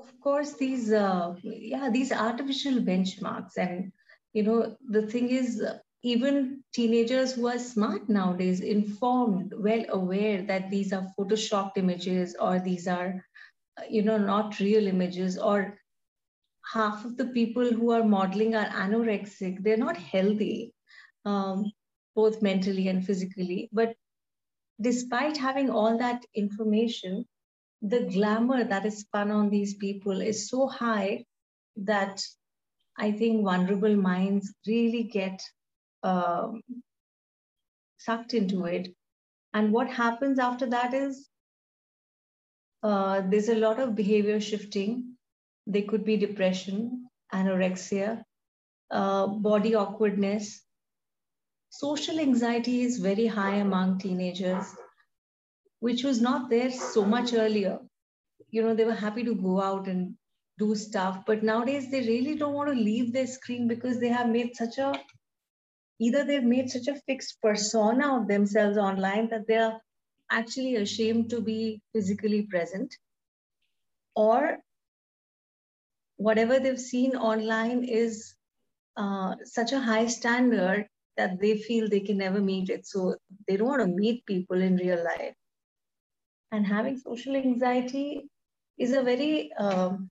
Of 0.00 0.20
course, 0.20 0.54
these, 0.54 0.92
uh, 0.92 1.34
yeah, 1.42 1.90
these 1.90 2.12
artificial 2.12 2.74
benchmarks 2.80 3.56
and 3.58 3.92
you 4.32 4.42
know 4.42 4.76
the 4.88 5.06
thing 5.06 5.28
is 5.28 5.62
even 6.02 6.64
teenagers 6.72 7.34
who 7.34 7.46
are 7.48 7.58
smart 7.58 8.08
nowadays 8.08 8.60
informed 8.60 9.52
well 9.56 9.84
aware 9.90 10.42
that 10.42 10.70
these 10.70 10.92
are 10.92 11.06
photoshopped 11.18 11.76
images 11.76 12.34
or 12.40 12.58
these 12.58 12.88
are 12.88 13.24
you 13.88 14.02
know 14.02 14.18
not 14.18 14.58
real 14.58 14.86
images 14.86 15.38
or 15.38 15.78
half 16.72 17.04
of 17.04 17.16
the 17.16 17.26
people 17.26 17.72
who 17.72 17.90
are 17.92 18.04
modeling 18.04 18.54
are 18.54 18.68
anorexic 18.84 19.62
they're 19.62 19.84
not 19.84 19.96
healthy 19.96 20.72
um, 21.24 21.70
both 22.14 22.42
mentally 22.42 22.88
and 22.88 23.04
physically 23.06 23.68
but 23.72 23.94
despite 24.80 25.36
having 25.36 25.70
all 25.70 25.98
that 25.98 26.24
information 26.34 27.24
the 27.82 28.04
glamour 28.12 28.62
that 28.64 28.86
is 28.86 29.00
spun 29.00 29.30
on 29.30 29.50
these 29.50 29.74
people 29.74 30.20
is 30.20 30.48
so 30.48 30.68
high 30.68 31.24
that 31.76 32.22
I 32.96 33.10
think 33.12 33.42
vulnerable 33.42 33.96
minds 33.96 34.52
really 34.66 35.02
get 35.02 35.42
um, 36.02 36.62
sucked 37.98 38.34
into 38.34 38.66
it. 38.66 38.94
And 39.54 39.72
what 39.72 39.88
happens 39.88 40.38
after 40.38 40.66
that 40.66 40.94
is 40.94 41.28
uh, 42.82 43.22
there's 43.28 43.48
a 43.48 43.54
lot 43.54 43.80
of 43.80 43.94
behavior 43.94 44.40
shifting. 44.40 45.11
There 45.66 45.82
could 45.82 46.04
be 46.04 46.16
depression, 46.16 47.08
anorexia, 47.32 48.24
uh, 48.90 49.26
body 49.26 49.74
awkwardness. 49.74 50.62
Social 51.70 52.20
anxiety 52.20 52.82
is 52.82 52.98
very 52.98 53.26
high 53.26 53.56
among 53.56 53.98
teenagers, 53.98 54.66
which 55.80 56.04
was 56.04 56.20
not 56.20 56.50
there 56.50 56.70
so 56.70 57.04
much 57.04 57.32
earlier. 57.32 57.78
You 58.50 58.62
know, 58.62 58.74
they 58.74 58.84
were 58.84 58.94
happy 58.94 59.24
to 59.24 59.34
go 59.34 59.60
out 59.60 59.88
and 59.88 60.16
do 60.58 60.74
stuff 60.74 61.24
but 61.26 61.42
nowadays 61.42 61.90
they 61.90 62.00
really 62.00 62.34
don't 62.36 62.54
want 62.54 62.68
to 62.68 62.84
leave 62.88 63.12
their 63.12 63.26
screen 63.26 63.68
because 63.68 63.98
they 64.00 64.08
have 64.08 64.28
made 64.28 64.54
such 64.54 64.78
a 64.78 64.92
either 65.98 66.24
they've 66.24 66.50
made 66.52 66.68
such 66.70 66.88
a 66.88 67.00
fixed 67.06 67.40
persona 67.40 68.16
of 68.16 68.28
themselves 68.28 68.76
online 68.76 69.28
that 69.30 69.46
they 69.46 69.56
are 69.56 69.80
actually 70.30 70.76
ashamed 70.76 71.30
to 71.30 71.40
be 71.40 71.80
physically 71.92 72.42
present 72.42 72.94
or 74.14 74.58
whatever 76.28 76.58
they've 76.58 76.86
seen 76.86 77.16
online 77.16 77.84
is 77.84 78.34
uh, 78.96 79.34
such 79.44 79.72
a 79.72 79.80
high 79.80 80.06
standard 80.06 80.86
that 81.16 81.40
they 81.40 81.56
feel 81.58 81.88
they 81.88 82.00
can 82.08 82.18
never 82.18 82.40
meet 82.40 82.70
it 82.70 82.86
so 82.86 83.14
they 83.46 83.56
don't 83.56 83.68
want 83.68 83.82
to 83.82 84.00
meet 84.02 84.26
people 84.26 84.60
in 84.60 84.76
real 84.76 85.02
life 85.04 85.34
and 86.52 86.66
having 86.66 86.98
social 86.98 87.34
anxiety 87.34 88.28
is 88.78 88.92
a 88.92 89.02
very 89.02 89.52
um, 89.58 90.10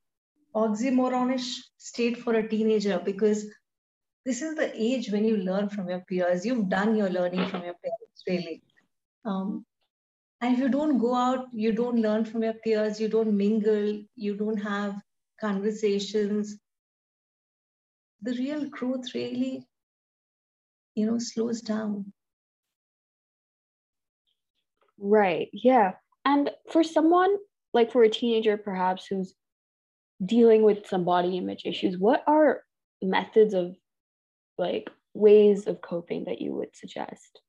oxymoronish 0.55 1.57
state 1.77 2.17
for 2.17 2.33
a 2.35 2.47
teenager 2.47 2.99
because 3.05 3.45
this 4.25 4.41
is 4.41 4.55
the 4.55 4.71
age 4.75 5.11
when 5.11 5.25
you 5.25 5.37
learn 5.37 5.69
from 5.69 5.89
your 5.89 6.01
peers. 6.01 6.45
You've 6.45 6.69
done 6.69 6.95
your 6.95 7.09
learning 7.09 7.47
from 7.49 7.63
your 7.63 7.75
parents, 7.85 8.23
really. 8.27 8.61
Um, 9.25 9.65
and 10.41 10.53
if 10.53 10.59
you 10.59 10.69
don't 10.69 10.97
go 10.97 11.15
out, 11.15 11.47
you 11.53 11.71
don't 11.71 12.01
learn 12.01 12.25
from 12.25 12.43
your 12.43 12.53
peers, 12.53 12.99
you 12.99 13.07
don't 13.07 13.35
mingle, 13.35 14.01
you 14.15 14.35
don't 14.35 14.57
have 14.57 14.95
conversations. 15.41 16.57
The 18.21 18.33
real 18.33 18.69
growth 18.69 19.13
really, 19.15 19.67
you 20.95 21.07
know, 21.07 21.17
slows 21.17 21.62
down. 21.62 22.13
Right. 25.00 25.50
Yeah. 25.51 25.93
And 26.24 26.51
for 26.71 26.83
someone 26.83 27.36
like 27.74 27.91
for 27.91 28.03
a 28.03 28.10
teenager, 28.10 28.57
perhaps 28.57 29.07
who's 29.07 29.33
dealing 30.24 30.62
with 30.62 30.86
some 30.86 31.03
body 31.03 31.38
image 31.38 31.63
issues, 31.65 31.98
what 31.98 32.24
are 32.27 32.63
methods 33.01 33.55
of 33.55 33.75
like 34.60 34.89
ways 35.15 35.65
of 35.65 35.81
coping 35.81 36.25
that 36.25 36.39
you 36.39 36.53
would 36.53 36.75
suggest? 36.75 37.41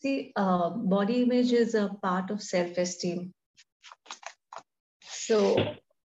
See, 0.00 0.32
uh, 0.36 0.70
body 0.70 1.22
image 1.22 1.52
is 1.52 1.74
a 1.74 1.88
part 2.02 2.30
of 2.30 2.42
self 2.42 2.76
esteem. 2.78 3.32
So, 5.02 5.56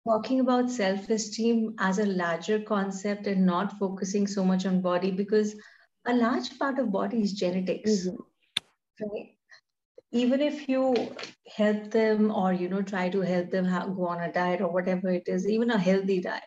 talking 0.08 0.42
about 0.42 0.70
self 0.70 1.10
esteem 1.10 1.76
as 1.80 2.00
a 2.00 2.06
larger 2.06 2.60
concept 2.60 3.28
and 3.28 3.46
not 3.46 3.78
focusing 3.78 4.28
so 4.28 4.44
much 4.44 4.66
on 4.66 4.82
body 4.82 5.12
because 5.12 5.56
a 6.06 6.14
large 6.14 6.58
part 6.60 6.80
of 6.80 6.92
body 6.92 7.22
is 7.22 7.34
genetics. 7.34 8.08
Mm-hmm. 8.08 9.06
Right? 9.06 9.38
even 10.12 10.42
if 10.42 10.70
you 10.70 10.96
help 11.56 11.92
them 11.92 12.32
or 12.32 12.54
you 12.54 12.70
know 12.70 12.82
try 12.82 13.10
to 13.10 13.22
help 13.22 13.50
them 13.52 13.66
have, 13.66 13.96
go 13.96 14.08
on 14.08 14.22
a 14.22 14.32
diet 14.32 14.62
or 14.62 14.72
whatever 14.72 15.10
it 15.10 15.24
is 15.28 15.48
even 15.48 15.70
a 15.70 15.78
healthy 15.78 16.22
diet 16.22 16.44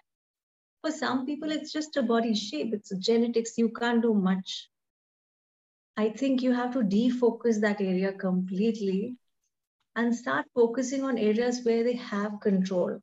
for 0.80 0.90
some 0.90 1.26
people 1.26 1.50
it's 1.50 1.72
just 1.72 1.96
a 1.96 2.02
body 2.02 2.34
shape 2.34 2.72
it's 2.72 2.94
genetics 2.98 3.58
you 3.58 3.68
can't 3.68 4.02
do 4.02 4.14
much 4.14 4.69
i 6.02 6.08
think 6.20 6.42
you 6.46 6.52
have 6.58 6.72
to 6.76 6.82
defocus 6.94 7.60
that 7.64 7.80
area 7.80 8.12
completely 8.24 9.16
and 9.96 10.16
start 10.22 10.46
focusing 10.60 11.04
on 11.10 11.22
areas 11.28 11.60
where 11.64 11.84
they 11.88 11.96
have 11.96 12.40
control 12.46 12.98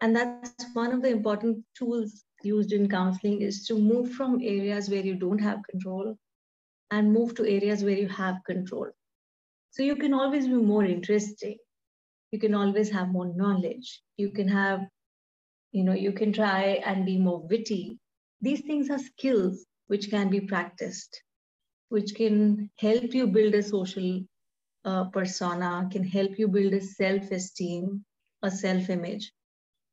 and 0.00 0.16
that's 0.16 0.66
one 0.74 0.92
of 0.92 1.02
the 1.02 1.10
important 1.16 1.64
tools 1.78 2.24
used 2.42 2.72
in 2.72 2.88
counseling 2.88 3.40
is 3.50 3.66
to 3.66 3.78
move 3.78 4.12
from 4.12 4.40
areas 4.42 4.88
where 4.88 5.04
you 5.10 5.14
don't 5.26 5.46
have 5.48 5.68
control 5.70 6.14
and 6.90 7.12
move 7.18 7.34
to 7.34 7.50
areas 7.56 7.84
where 7.84 8.00
you 8.04 8.08
have 8.08 8.40
control 8.46 8.90
so 9.72 9.84
you 9.84 9.96
can 9.96 10.14
always 10.14 10.46
be 10.46 10.54
more 10.54 10.84
interesting. 10.84 11.56
You 12.32 12.38
can 12.40 12.54
always 12.54 12.90
have 12.90 13.08
more 13.10 13.32
knowledge. 13.34 14.02
You 14.16 14.30
can 14.30 14.48
have, 14.48 14.80
you 15.72 15.84
know, 15.84 15.92
you 15.92 16.12
can 16.12 16.32
try 16.32 16.82
and 16.84 17.06
be 17.06 17.18
more 17.18 17.40
witty. 17.40 17.98
These 18.40 18.62
things 18.62 18.90
are 18.90 18.98
skills 18.98 19.64
which 19.86 20.10
can 20.10 20.28
be 20.28 20.40
practiced, 20.40 21.22
which 21.90 22.14
can 22.14 22.70
help 22.78 23.12
you 23.12 23.26
build 23.26 23.54
a 23.54 23.62
social 23.62 24.20
uh, 24.84 25.04
persona, 25.04 25.88
can 25.92 26.04
help 26.04 26.38
you 26.38 26.48
build 26.48 26.72
a 26.72 26.80
self 26.80 27.30
esteem, 27.30 28.04
a 28.42 28.50
self 28.50 28.88
image. 28.88 29.32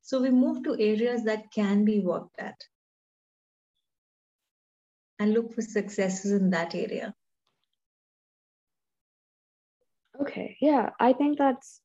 So 0.04 0.22
we 0.22 0.30
move 0.30 0.63
to 0.63 0.80
areas 0.80 1.24
that 1.25 1.51
can 1.51 1.84
be 1.84 2.00
worked 2.00 2.39
at 2.39 2.56
and 5.20 5.34
look 5.34 5.54
for 5.54 5.62
successes 5.62 6.32
in 6.32 6.51
that 6.51 6.75
area. 6.75 7.13
Okay. 10.22 10.56
Yeah. 10.62 10.92
I 11.00 11.13
think 11.13 11.38
that's 11.38 11.82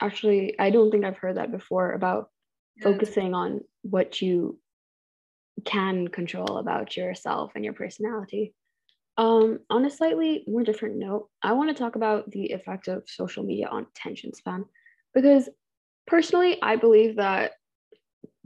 actually, 0.00 0.58
I 0.58 0.70
don't 0.70 0.90
think 0.90 1.04
I've 1.04 1.18
heard 1.18 1.36
that 1.36 1.52
before 1.52 1.92
about 1.92 2.30
yeah. 2.76 2.84
focusing 2.84 3.32
on 3.32 3.60
what 3.82 4.20
you 4.20 4.58
can 5.64 6.08
control 6.08 6.58
about 6.58 6.96
yourself 6.96 7.52
and 7.54 7.64
your 7.64 7.74
personality. 7.74 8.54
Um, 9.18 9.58
on 9.68 9.84
a 9.84 9.90
slightly 9.90 10.44
more 10.46 10.62
different 10.62 10.96
note, 10.96 11.28
I 11.42 11.52
want 11.52 11.68
to 11.68 11.80
talk 11.80 11.96
about 11.96 12.30
the 12.30 12.46
effect 12.52 12.88
of 12.88 13.02
social 13.06 13.42
media 13.42 13.68
on 13.68 13.86
attention 13.94 14.32
span 14.32 14.64
because 15.14 15.48
personally, 16.06 16.60
I 16.62 16.76
believe 16.76 17.16
that 17.16 17.52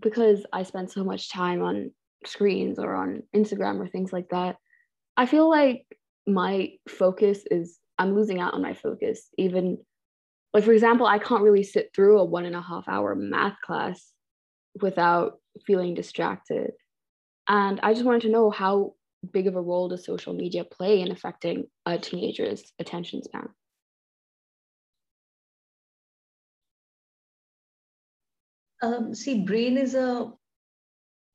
because 0.01 0.45
I 0.53 0.65
spend 0.65 0.91
so 0.91 1.05
much 1.05 1.31
time 1.31 1.63
on 1.63 1.93
screens 2.25 2.79
or 2.79 2.95
on 2.95 3.23
Instagram 3.35 3.79
or 3.81 3.89
things 3.89 4.13
like 4.13 4.29
that, 4.31 4.57
I 5.17 5.27
feel 5.27 5.49
like 5.49 5.87
my 6.27 6.73
focus 6.89 7.45
is 7.51 7.79
I'm 7.99 8.15
losing 8.15 8.41
out 8.41 8.55
on 8.55 8.63
my 8.63 8.75
focus. 8.75 9.29
Even 9.39 9.79
like, 10.53 10.65
for 10.65 10.73
example, 10.73 11.07
I 11.07 11.19
can't 11.19 11.43
really 11.43 11.63
sit 11.63 11.91
through 11.95 12.19
a 12.19 12.25
one 12.25 12.45
and 12.45 12.57
a 12.57 12.61
half 12.61 12.89
hour 12.89 13.15
math 13.15 13.57
class 13.65 14.13
without 14.81 15.39
feeling 15.67 15.95
distracted. 15.95 16.73
And 17.49 17.81
I 17.83 17.95
just 17.95 18.05
wanted 18.05 18.23
to 18.23 18.31
know 18.31 18.51
how 18.51 18.95
big 19.33 19.47
of 19.47 19.57
a 19.57 19.61
role 19.61 19.89
does 19.89 20.05
social 20.05 20.35
media 20.35 20.65
play 20.65 21.01
in 21.01 21.11
affecting 21.11 21.67
a 21.85 21.99
teenager's 21.99 22.73
attention 22.79 23.23
span? 23.23 23.49
Um, 28.83 29.15
see, 29.15 29.43
brain 29.43 29.79
is 29.79 29.95
a 29.95 30.33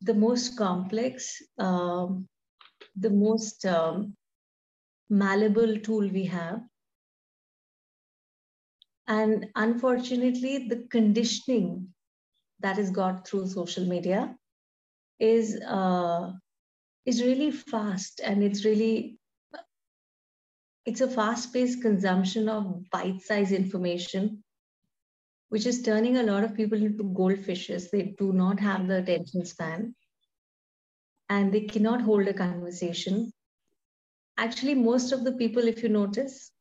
the 0.02 0.14
most 0.14 0.58
complex, 0.58 1.42
um, 1.60 2.28
the 2.96 3.10
most 3.10 3.66
um, 3.66 4.16
malleable 5.10 5.78
tool 5.78 6.08
we 6.10 6.26
have. 6.26 6.62
And 9.08 9.48
unfortunately, 9.56 10.68
the 10.68 10.88
conditioning 10.90 11.94
that 12.62 12.78
is 12.78 12.90
got 12.90 13.28
through 13.28 13.48
social 13.48 13.86
media 13.86 14.36
is 15.20 15.60
uh, 15.62 16.32
is 17.06 17.22
really 17.22 17.52
fast 17.52 18.22
and 18.24 18.44
it's 18.44 18.66
really 18.66 19.18
it's 20.86 21.02
a 21.02 21.08
fast-paced 21.08 21.82
consumption 21.82 22.50
of 22.50 22.90
bite-sized 22.92 23.52
information 23.52 24.44
which 25.50 25.66
is 25.66 25.82
turning 25.84 26.18
a 26.18 26.24
lot 26.24 26.46
of 26.46 26.56
people 26.56 26.82
into 26.82 27.04
goldfishes. 27.04 27.90
They 27.92 28.16
do 28.18 28.32
not 28.32 28.60
have 28.62 28.88
the 28.88 29.00
attention 29.00 29.46
span 29.46 29.94
and 31.30 31.52
they 31.52 31.62
cannot 31.62 32.02
hold 32.02 32.28
a 32.28 32.34
conversation. 32.34 33.34
Actually 34.38 34.76
most 34.76 35.12
of 35.12 35.26
the 35.26 35.34
people 35.34 35.68
if 35.68 35.84
you 35.84 35.90
notice 35.90 36.52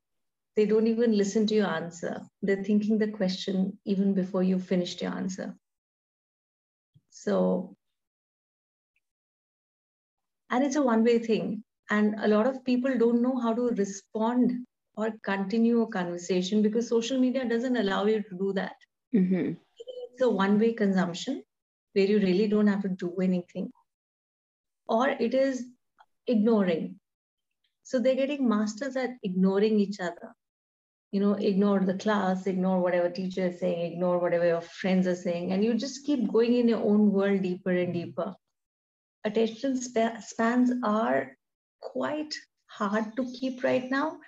they 0.56 0.66
don't 0.66 0.88
even 0.88 1.16
listen 1.16 1.46
to 1.46 1.54
your 1.54 1.68
answer. 1.68 2.20
They're 2.42 2.64
thinking 2.64 2.98
the 2.98 3.08
question 3.08 3.78
even 3.84 4.14
before 4.14 4.42
you 4.42 4.58
finished 4.58 5.00
your 5.00 5.12
answer. 5.12 5.54
So 7.10 7.76
and 10.50 10.64
it's 10.64 10.76
a 10.76 10.82
one 10.82 11.04
way 11.04 11.18
thing. 11.18 11.62
And 11.90 12.14
a 12.20 12.28
lot 12.28 12.46
of 12.46 12.64
people 12.64 12.96
don't 12.98 13.22
know 13.22 13.38
how 13.38 13.52
to 13.54 13.68
respond 13.70 14.52
or 14.96 15.12
continue 15.24 15.82
a 15.82 15.88
conversation 15.88 16.62
because 16.62 16.88
social 16.88 17.18
media 17.18 17.48
doesn't 17.48 17.76
allow 17.76 18.04
you 18.06 18.22
to 18.22 18.38
do 18.38 18.52
that. 18.54 18.76
Mm-hmm. 19.14 19.52
it's 20.12 20.22
a 20.22 20.30
one 20.30 20.58
way 20.58 20.72
consumption 20.72 21.42
where 21.94 22.06
you 22.06 22.18
really 22.18 22.46
don't 22.46 22.68
have 22.68 22.82
to 22.82 22.88
do 22.88 23.14
anything. 23.20 23.70
Or 24.86 25.08
it 25.08 25.34
is 25.34 25.64
ignoring. 26.26 26.96
So 27.82 27.98
they're 27.98 28.14
getting 28.14 28.48
masters 28.48 28.96
at 28.96 29.10
ignoring 29.22 29.80
each 29.80 29.98
other. 30.00 30.34
You 31.12 31.20
know 31.20 31.32
ignore 31.32 31.80
the 31.80 31.94
class 31.94 32.46
ignore 32.46 32.80
whatever 32.80 33.10
teacher 33.10 33.46
is 33.46 33.58
saying 33.58 33.92
ignore 33.92 34.20
whatever 34.20 34.46
your 34.46 34.60
friends 34.60 35.08
are 35.08 35.16
saying 35.16 35.50
and 35.50 35.64
you 35.64 35.74
just 35.74 36.06
keep 36.06 36.32
going 36.32 36.54
in 36.54 36.68
your 36.68 36.78
own 36.78 37.10
world 37.10 37.42
deeper 37.42 37.72
and 37.72 37.92
deeper 37.92 38.32
attention 39.24 39.76
spans 40.20 40.72
are 40.82 41.36
quite 41.80 42.34
hard 42.66 43.16
to 43.16 43.24
keep 43.38 43.62
right 43.64 43.90
now 43.90 44.18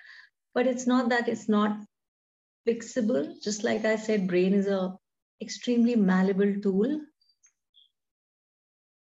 but 0.55 0.67
it's 0.67 0.87
not 0.87 1.09
that 1.09 1.29
it's 1.29 1.49
not 1.49 1.79
fixable. 2.69 3.43
Just 3.43 3.65
like 3.65 3.85
i 3.85 3.97
said 3.97 4.29
brain 4.29 4.55
is 4.55 4.67
a 4.67 4.97
extremely 5.41 5.97
malleable 5.97 6.55
tool. 6.63 7.01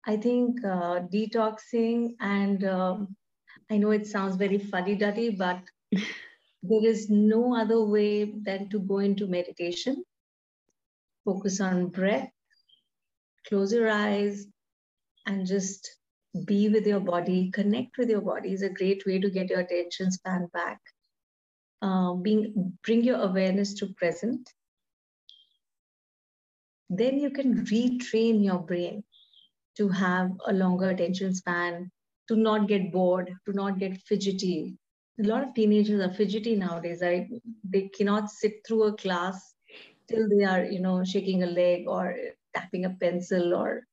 I 0.06 0.16
think 0.16 0.64
uh, 0.64 1.00
detoxing 1.12 2.14
and 2.20 2.64
um, 2.64 3.16
i 3.70 3.76
know 3.76 3.90
it 3.90 4.06
sounds 4.06 4.36
very 4.36 4.58
fuddy 4.58 4.94
duddy 4.94 5.30
but 5.30 5.60
there 5.92 6.86
is 6.92 7.10
no 7.10 7.54
other 7.54 7.82
way 7.82 8.32
than 8.48 8.68
to 8.70 8.78
go 8.78 8.98
into 8.98 9.26
meditation. 9.26 10.04
Focus 11.24 11.60
on 11.60 11.88
breath 11.88 12.30
close 13.48 13.72
your 13.72 13.90
eyes 13.90 14.46
and 15.26 15.46
just 15.46 15.88
be 16.44 16.68
with 16.68 16.86
your 16.86 17.00
body, 17.00 17.50
connect 17.52 17.98
with 17.98 18.08
your 18.08 18.20
body 18.20 18.52
is 18.52 18.62
a 18.62 18.68
great 18.68 19.04
way 19.06 19.18
to 19.18 19.30
get 19.30 19.50
your 19.50 19.60
attention 19.60 20.10
span 20.10 20.48
back. 20.52 20.78
Uh, 21.82 22.14
being 22.14 22.76
bring 22.84 23.02
your 23.02 23.20
awareness 23.20 23.74
to 23.74 23.86
present. 23.96 24.48
Then 26.88 27.18
you 27.18 27.30
can 27.30 27.64
retrain 27.66 28.44
your 28.44 28.58
brain 28.58 29.02
to 29.76 29.88
have 29.88 30.30
a 30.46 30.52
longer 30.52 30.90
attention 30.90 31.34
span, 31.34 31.90
to 32.28 32.36
not 32.36 32.68
get 32.68 32.92
bored, 32.92 33.32
to 33.46 33.52
not 33.52 33.78
get 33.78 33.96
fidgety. 34.02 34.76
A 35.18 35.26
lot 35.26 35.42
of 35.42 35.54
teenagers 35.54 36.00
are 36.00 36.12
fidgety 36.12 36.56
nowadays. 36.56 37.02
I, 37.02 37.28
they 37.64 37.88
cannot 37.88 38.30
sit 38.30 38.66
through 38.66 38.84
a 38.84 38.96
class 38.96 39.54
till 40.08 40.28
they 40.28 40.44
are, 40.44 40.64
you 40.64 40.80
know, 40.80 41.04
shaking 41.04 41.42
a 41.42 41.46
leg 41.46 41.84
or 41.86 42.14
tapping 42.54 42.84
a 42.84 42.90
pencil 42.90 43.54
or 43.54 43.84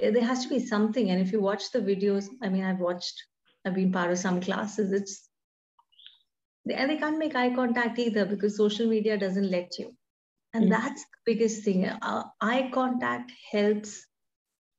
there, 0.00 0.12
there 0.12 0.24
has 0.24 0.42
to 0.44 0.48
be 0.48 0.64
something. 0.64 1.10
And 1.10 1.20
if 1.20 1.32
you 1.32 1.40
watch 1.40 1.70
the 1.70 1.80
videos, 1.80 2.28
I 2.42 2.48
mean, 2.48 2.64
I've 2.64 2.80
watched, 2.80 3.22
I've 3.64 3.74
been 3.74 3.92
part 3.92 4.10
of 4.10 4.18
some 4.18 4.40
classes, 4.40 4.92
it's, 4.92 5.28
and 6.70 6.90
they 6.90 6.96
can't 6.96 7.18
make 7.18 7.36
eye 7.36 7.54
contact 7.54 7.98
either 7.98 8.24
because 8.24 8.56
social 8.56 8.88
media 8.88 9.18
doesn't 9.18 9.50
let 9.50 9.78
you. 9.78 9.94
And 10.54 10.66
mm. 10.66 10.70
that's 10.70 11.02
the 11.02 11.34
biggest 11.34 11.62
thing. 11.62 11.84
Uh, 11.86 12.24
eye 12.40 12.70
contact 12.72 13.32
helps 13.52 14.06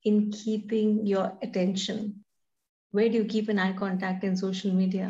in 0.04 0.32
keeping 0.32 1.06
your 1.06 1.38
attention. 1.42 2.24
Where 2.92 3.10
do 3.10 3.16
you 3.16 3.26
keep 3.26 3.50
an 3.50 3.60
eye 3.60 3.74
contact 3.74 4.24
in 4.24 4.36
social 4.36 4.72
media? 4.72 5.10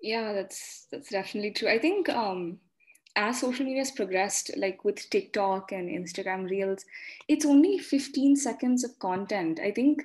Yeah, 0.00 0.32
that's 0.32 0.88
that's 0.90 1.10
definitely 1.10 1.52
true. 1.52 1.68
I 1.68 1.78
think 1.78 2.08
um, 2.08 2.58
as 3.16 3.40
social 3.40 3.64
media 3.64 3.80
has 3.80 3.90
progressed, 3.90 4.50
like 4.56 4.84
with 4.84 5.08
TikTok 5.10 5.72
and 5.72 5.88
Instagram 5.88 6.48
Reels, 6.48 6.84
it's 7.28 7.44
only 7.44 7.78
15 7.78 8.36
seconds 8.36 8.84
of 8.84 8.98
content. 8.98 9.60
I 9.60 9.70
think 9.70 10.02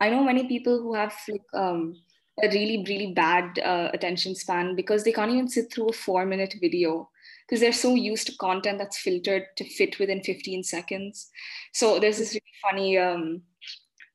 I 0.00 0.10
know 0.10 0.24
many 0.24 0.46
people 0.46 0.80
who 0.80 0.94
have 0.94 1.14
like 1.28 1.42
um, 1.54 1.96
a 2.42 2.48
really, 2.48 2.84
really 2.88 3.12
bad 3.12 3.58
uh, 3.58 3.90
attention 3.92 4.34
span 4.34 4.74
because 4.76 5.04
they 5.04 5.12
can't 5.12 5.30
even 5.30 5.48
sit 5.48 5.72
through 5.72 5.88
a 5.88 5.92
four 5.92 6.26
minute 6.26 6.54
video 6.60 7.08
because 7.46 7.60
they're 7.60 7.72
so 7.72 7.94
used 7.94 8.26
to 8.26 8.36
content 8.38 8.78
that's 8.78 8.98
filtered 8.98 9.44
to 9.56 9.64
fit 9.64 9.98
within 9.98 10.22
15 10.22 10.64
seconds. 10.64 11.30
So 11.72 11.98
there's 11.98 12.18
this 12.18 12.32
really 12.32 12.42
funny. 12.62 12.98
Um, 12.98 13.42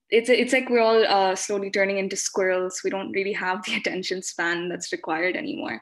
it's 0.09 0.29
it's 0.29 0.51
like 0.51 0.69
we're 0.69 0.81
all 0.81 1.05
uh, 1.07 1.35
slowly 1.35 1.71
turning 1.71 1.97
into 1.97 2.15
squirrels. 2.15 2.81
We 2.83 2.89
don't 2.89 3.11
really 3.11 3.33
have 3.33 3.63
the 3.63 3.75
attention 3.77 4.21
span 4.21 4.69
that's 4.69 4.91
required 4.91 5.35
anymore. 5.35 5.81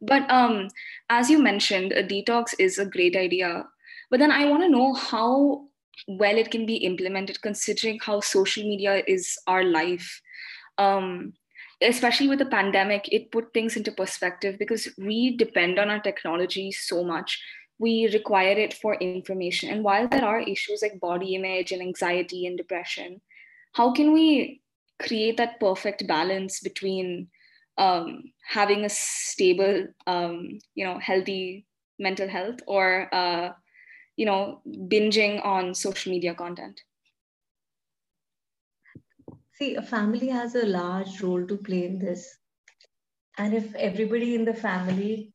But 0.00 0.30
um, 0.30 0.68
as 1.08 1.30
you 1.30 1.42
mentioned, 1.42 1.92
a 1.92 2.02
detox 2.02 2.54
is 2.58 2.78
a 2.78 2.86
great 2.86 3.16
idea. 3.16 3.64
But 4.10 4.20
then 4.20 4.30
I 4.30 4.46
want 4.46 4.62
to 4.62 4.68
know 4.68 4.94
how 4.94 5.66
well 6.06 6.36
it 6.36 6.50
can 6.50 6.66
be 6.66 6.76
implemented, 6.76 7.40
considering 7.42 7.98
how 8.02 8.20
social 8.20 8.62
media 8.62 9.02
is 9.06 9.38
our 9.46 9.64
life. 9.64 10.20
Um, 10.78 11.32
especially 11.82 12.28
with 12.28 12.38
the 12.38 12.46
pandemic, 12.46 13.08
it 13.12 13.30
put 13.30 13.52
things 13.52 13.76
into 13.76 13.92
perspective 13.92 14.58
because 14.58 14.88
we 14.98 15.36
depend 15.36 15.78
on 15.78 15.90
our 15.90 16.00
technology 16.00 16.72
so 16.72 17.04
much. 17.04 17.40
We 17.78 18.08
require 18.12 18.56
it 18.58 18.74
for 18.74 18.94
information. 18.94 19.70
And 19.70 19.84
while 19.84 20.08
there 20.08 20.24
are 20.24 20.40
issues 20.40 20.80
like 20.82 21.00
body 21.00 21.34
image 21.34 21.72
and 21.72 21.82
anxiety 21.82 22.46
and 22.46 22.56
depression, 22.56 23.20
how 23.72 23.92
can 23.92 24.12
we 24.12 24.62
create 25.02 25.36
that 25.36 25.60
perfect 25.60 26.06
balance 26.06 26.60
between 26.60 27.28
um, 27.78 28.24
having 28.46 28.84
a 28.84 28.88
stable, 28.88 29.86
um, 30.06 30.58
you 30.74 30.84
know, 30.84 30.98
healthy 30.98 31.66
mental 31.98 32.28
health 32.28 32.60
or, 32.66 33.14
uh, 33.14 33.52
you 34.16 34.26
know, 34.26 34.62
binging 34.66 35.44
on 35.44 35.74
social 35.74 36.12
media 36.12 36.34
content? 36.34 36.80
See, 39.54 39.74
a 39.74 39.82
family 39.82 40.28
has 40.28 40.54
a 40.54 40.66
large 40.66 41.22
role 41.22 41.46
to 41.46 41.56
play 41.56 41.84
in 41.86 41.98
this. 41.98 42.38
And 43.38 43.54
if 43.54 43.74
everybody 43.74 44.34
in 44.34 44.44
the 44.44 44.54
family 44.54 45.32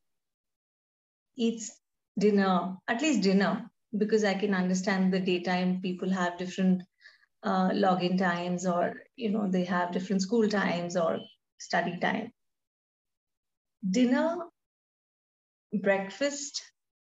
eats 1.36 1.80
dinner, 2.18 2.78
at 2.88 3.02
least 3.02 3.22
dinner, 3.22 3.70
because 3.98 4.24
I 4.24 4.34
can 4.36 4.54
understand 4.54 5.12
the 5.12 5.20
daytime 5.20 5.82
people 5.82 6.10
have 6.10 6.38
different 6.38 6.84
uh, 7.44 7.70
login 7.70 8.18
times 8.18 8.66
or, 8.66 8.96
you 9.16 9.32
know, 9.32 9.50
they 9.50 9.64
have 9.66 9.92
different 9.92 10.22
school 10.22 10.48
times 10.48 10.96
or 10.96 11.20
study 11.62 11.98
time. 12.00 12.32
Dinner, 13.88 14.38
breakfast, 15.82 16.62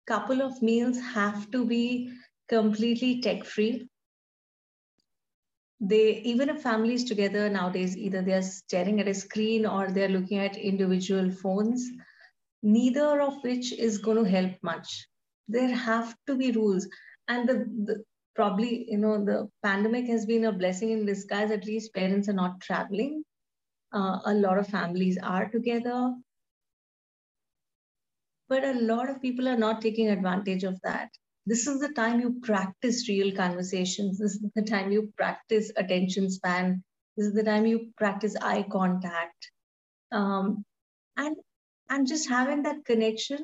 couple 0.07 0.41
of 0.41 0.61
meals 0.61 0.97
have 0.99 1.51
to 1.51 1.65
be 1.65 2.13
completely 2.47 3.21
tech 3.21 3.43
free. 3.43 3.87
They 5.79 6.21
even 6.31 6.49
if 6.49 6.61
families 6.61 7.03
together 7.03 7.49
nowadays, 7.49 7.95
either 7.97 8.21
they 8.21 8.33
are 8.33 8.41
staring 8.41 8.99
at 9.01 9.07
a 9.07 9.13
screen 9.13 9.65
or 9.65 9.89
they're 9.91 10.15
looking 10.17 10.39
at 10.39 10.57
individual 10.57 11.29
phones, 11.29 11.87
neither 12.63 13.21
of 13.21 13.43
which 13.43 13.73
is 13.73 13.97
going 13.97 14.23
to 14.23 14.29
help 14.29 14.53
much. 14.63 15.07
There 15.47 15.73
have 15.73 16.15
to 16.27 16.35
be 16.35 16.51
rules. 16.51 16.87
And 17.27 17.47
the, 17.47 17.55
the 17.85 18.03
probably, 18.33 18.89
you 18.89 18.97
know, 18.97 19.23
the 19.23 19.49
pandemic 19.61 20.07
has 20.07 20.25
been 20.25 20.45
a 20.45 20.51
blessing 20.51 20.91
in 20.91 21.05
disguise. 21.05 21.51
At 21.51 21.65
least 21.65 21.93
parents 21.93 22.29
are 22.29 22.33
not 22.33 22.61
traveling 22.61 23.23
uh, 23.97 24.19
a 24.25 24.33
lot 24.33 24.57
of 24.57 24.67
families 24.67 25.17
are 25.21 25.49
together. 25.49 26.13
But 28.49 28.63
a 28.63 28.73
lot 28.73 29.09
of 29.09 29.21
people 29.21 29.47
are 29.47 29.57
not 29.57 29.81
taking 29.81 30.09
advantage 30.09 30.63
of 30.63 30.79
that. 30.83 31.09
This 31.45 31.67
is 31.67 31.79
the 31.79 31.93
time 31.93 32.19
you 32.19 32.39
practice 32.43 33.09
real 33.09 33.35
conversations. 33.35 34.19
This 34.19 34.35
is 34.35 34.51
the 34.55 34.61
time 34.61 34.91
you 34.91 35.11
practice 35.17 35.71
attention 35.75 36.29
span. 36.29 36.83
This 37.15 37.27
is 37.27 37.33
the 37.33 37.43
time 37.43 37.65
you 37.65 37.91
practice 37.97 38.35
eye 38.41 38.65
contact. 38.71 39.51
Um, 40.11 40.63
and, 41.17 41.35
and 41.89 42.07
just 42.07 42.29
having 42.29 42.63
that 42.63 42.85
connection 42.85 43.39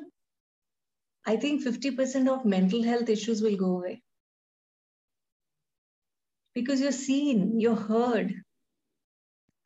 I 1.26 1.36
think 1.36 1.64
50% 1.64 2.28
of 2.28 2.44
mental 2.44 2.82
health 2.82 3.08
issues 3.08 3.40
will 3.42 3.56
go 3.56 3.78
away. 3.78 4.02
Because 6.54 6.80
you're 6.80 6.92
seen, 6.92 7.58
you're 7.58 7.76
heard. 7.76 8.34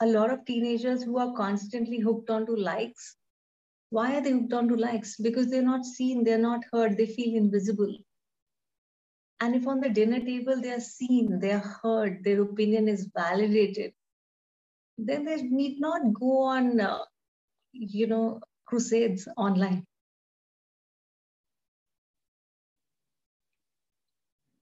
A 0.00 0.06
lot 0.06 0.30
of 0.32 0.44
teenagers 0.44 1.02
who 1.04 1.18
are 1.18 1.34
constantly 1.36 2.00
hooked 2.00 2.30
onto 2.30 2.56
likes. 2.56 3.16
Why 3.90 4.16
are 4.16 4.22
they 4.22 4.32
hooked 4.32 4.52
onto 4.54 4.76
likes? 4.76 5.16
Because 5.16 5.50
they're 5.50 5.62
not 5.62 5.84
seen, 5.84 6.24
they're 6.24 6.38
not 6.38 6.64
heard, 6.72 6.96
they 6.96 7.06
feel 7.06 7.36
invisible. 7.36 7.96
And 9.40 9.56
if 9.56 9.66
on 9.66 9.80
the 9.80 9.88
dinner 9.88 10.20
table 10.20 10.60
they 10.60 10.70
are 10.70 10.80
seen, 10.80 11.40
they 11.40 11.50
are 11.50 11.58
heard, 11.82 12.22
their 12.22 12.40
opinion 12.42 12.86
is 12.88 13.10
validated, 13.12 13.94
then 14.98 15.24
they 15.24 15.42
need 15.42 15.80
not 15.80 16.12
go 16.12 16.42
on, 16.42 16.78
uh, 16.80 17.04
you 17.72 18.06
know, 18.06 18.40
crusades 18.66 19.28
online. 19.36 19.86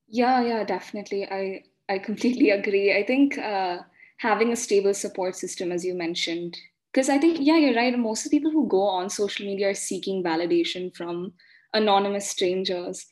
Yeah, 0.07 0.41
yeah, 0.41 0.63
definitely. 0.63 1.25
I 1.25 1.63
I 1.89 1.99
completely 1.99 2.49
agree. 2.59 2.93
I 2.95 3.03
think 3.05 3.37
uh, 3.37 3.79
having 4.17 4.51
a 4.51 4.55
stable 4.55 4.93
support 4.93 5.35
system, 5.35 5.71
as 5.71 5.85
you 5.85 5.93
mentioned, 5.93 6.57
because 6.91 7.09
I 7.09 7.17
think 7.17 7.37
yeah, 7.41 7.57
you're 7.57 7.75
right. 7.75 7.97
Most 7.97 8.25
of 8.25 8.31
the 8.31 8.37
people 8.37 8.51
who 8.51 8.67
go 8.67 8.81
on 8.81 9.09
social 9.09 9.45
media 9.45 9.69
are 9.69 9.75
seeking 9.75 10.23
validation 10.23 10.95
from 10.95 11.33
anonymous 11.73 12.29
strangers. 12.29 13.05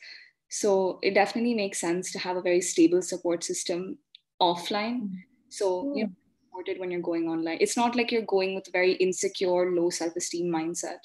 So 0.48 0.98
it 1.02 1.14
definitely 1.14 1.54
makes 1.54 1.80
sense 1.80 2.12
to 2.12 2.18
have 2.18 2.36
a 2.36 2.42
very 2.42 2.60
stable 2.60 3.02
support 3.02 3.44
system 3.44 3.98
offline. 4.40 5.10
So 5.48 5.92
you 5.94 6.04
know, 6.04 6.10
supported 6.56 6.80
when 6.80 6.90
you're 6.90 7.00
going 7.00 7.28
online. 7.28 7.58
It's 7.60 7.76
not 7.76 7.96
like 7.96 8.10
you're 8.10 8.22
going 8.22 8.54
with 8.54 8.68
a 8.68 8.72
very 8.72 8.92
insecure, 8.94 9.70
low 9.72 9.90
self-esteem 9.90 10.52
mindset. 10.52 10.98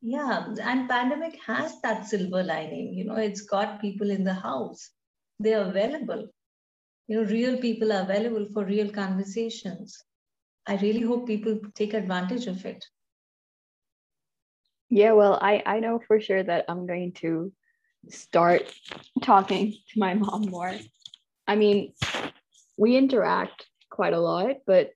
Yeah, 0.00 0.54
and 0.62 0.88
pandemic 0.88 1.38
has 1.44 1.80
that 1.82 2.06
silver 2.06 2.42
lining. 2.42 2.94
You 2.94 3.04
know, 3.04 3.16
it's 3.16 3.42
got 3.42 3.80
people 3.80 4.10
in 4.10 4.24
the 4.24 4.34
house. 4.34 4.90
They 5.40 5.54
are 5.54 5.68
available. 5.68 6.28
You 7.08 7.22
know, 7.22 7.30
real 7.30 7.56
people 7.56 7.90
are 7.92 8.02
available 8.02 8.46
for 8.52 8.64
real 8.64 8.90
conversations. 8.90 10.04
I 10.66 10.76
really 10.76 11.00
hope 11.00 11.26
people 11.26 11.58
take 11.74 11.94
advantage 11.94 12.46
of 12.46 12.64
it. 12.66 12.84
Yeah, 14.90 15.12
well, 15.12 15.38
I 15.40 15.62
I 15.64 15.80
know 15.80 16.00
for 16.06 16.20
sure 16.20 16.42
that 16.42 16.66
I'm 16.68 16.86
going 16.86 17.12
to 17.24 17.52
start 18.10 18.62
talking 19.22 19.72
to 19.72 19.98
my 19.98 20.14
mom 20.14 20.42
more. 20.50 20.74
I 21.46 21.56
mean, 21.56 21.94
we 22.76 22.96
interact 22.96 23.66
quite 23.90 24.12
a 24.12 24.20
lot, 24.20 24.56
but 24.66 24.90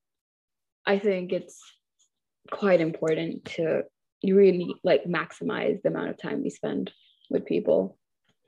I 0.87 0.99
think 0.99 1.33
it's 1.33 1.59
quite 2.51 2.81
important 2.81 3.47
to 3.57 3.85
really 4.23 4.75
like 4.85 5.05
maximize 5.05 5.81
the 5.83 5.89
amount 5.89 6.11
of 6.11 6.19
time 6.19 6.43
we 6.43 6.51
spend 6.51 6.93
with 7.31 7.47
people 7.47 7.99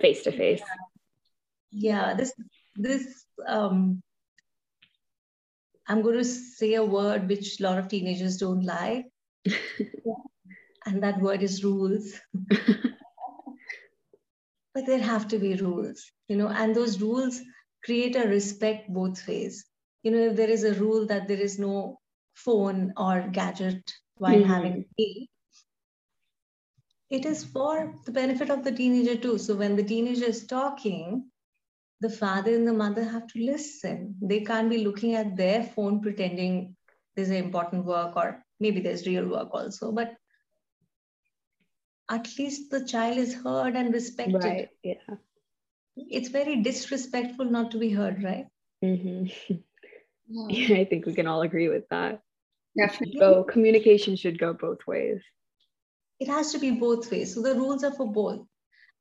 face 0.00 0.22
to 0.24 0.32
face. 0.32 0.62
Yeah, 1.70 2.14
this 2.14 2.32
this 2.76 3.26
um 3.46 4.02
I'm 5.86 6.02
going 6.02 6.16
to 6.16 6.24
say 6.24 6.74
a 6.74 6.84
word 6.84 7.28
which 7.28 7.60
a 7.60 7.62
lot 7.62 7.78
of 7.78 7.88
teenagers 7.88 8.38
don't 8.38 8.64
like. 8.64 9.04
and 10.86 11.02
that 11.02 11.20
word 11.20 11.42
is 11.42 11.62
rules. 11.62 12.14
but 14.74 14.86
there 14.86 14.98
have 14.98 15.28
to 15.28 15.38
be 15.38 15.54
rules, 15.56 16.10
you 16.28 16.36
know, 16.36 16.48
and 16.48 16.74
those 16.74 17.00
rules 17.00 17.40
create 17.84 18.16
a 18.16 18.26
respect 18.26 18.92
both 18.92 19.26
ways. 19.28 19.66
You 20.02 20.10
know, 20.10 20.30
if 20.30 20.36
there 20.36 20.50
is 20.50 20.64
a 20.64 20.74
rule 20.74 21.06
that 21.06 21.28
there 21.28 21.40
is 21.40 21.58
no 21.58 21.98
phone 22.34 22.92
or 22.96 23.28
gadget 23.30 23.92
while 24.16 24.34
mm-hmm. 24.34 24.50
having 24.50 24.84
tea, 24.96 25.28
it 27.10 27.26
is 27.26 27.44
for 27.44 27.94
the 28.06 28.12
benefit 28.12 28.50
of 28.50 28.64
the 28.64 28.72
teenager 28.72 29.16
too. 29.16 29.38
So 29.38 29.54
when 29.54 29.76
the 29.76 29.84
teenager 29.84 30.24
is 30.24 30.46
talking, 30.46 31.30
the 32.00 32.10
father 32.10 32.54
and 32.54 32.66
the 32.66 32.72
mother 32.72 33.04
have 33.04 33.26
to 33.28 33.38
listen. 33.38 34.16
They 34.20 34.40
can't 34.40 34.70
be 34.70 34.84
looking 34.84 35.14
at 35.14 35.36
their 35.36 35.62
phone 35.62 36.00
pretending 36.00 36.76
there's 37.14 37.30
an 37.30 37.36
important 37.36 37.84
work 37.84 38.16
or 38.16 38.44
maybe 38.60 38.80
there's 38.80 39.06
real 39.06 39.28
work 39.28 39.48
also. 39.52 39.92
But 39.92 40.14
at 42.10 42.28
least 42.38 42.70
the 42.70 42.84
child 42.84 43.18
is 43.18 43.34
heard 43.34 43.74
and 43.76 43.92
respected. 43.92 44.42
Right. 44.42 44.68
Yeah. 44.82 45.16
It's 45.96 46.28
very 46.28 46.62
disrespectful 46.62 47.46
not 47.46 47.70
to 47.70 47.78
be 47.78 47.90
heard, 47.90 48.22
right? 48.22 48.46
Mm-hmm. 48.84 49.54
Yeah. 50.28 50.76
I 50.78 50.84
think 50.84 51.06
we 51.06 51.14
can 51.14 51.26
all 51.26 51.42
agree 51.42 51.68
with 51.68 51.88
that. 51.90 52.20
Definitely. 52.76 53.20
So 53.20 53.44
communication 53.44 54.16
should 54.16 54.38
go 54.38 54.52
both 54.52 54.86
ways. 54.86 55.20
It 56.18 56.28
has 56.28 56.52
to 56.52 56.58
be 56.58 56.72
both 56.72 57.10
ways. 57.10 57.34
So 57.34 57.42
the 57.42 57.54
rules 57.54 57.84
are 57.84 57.92
for 57.92 58.10
both. 58.10 58.46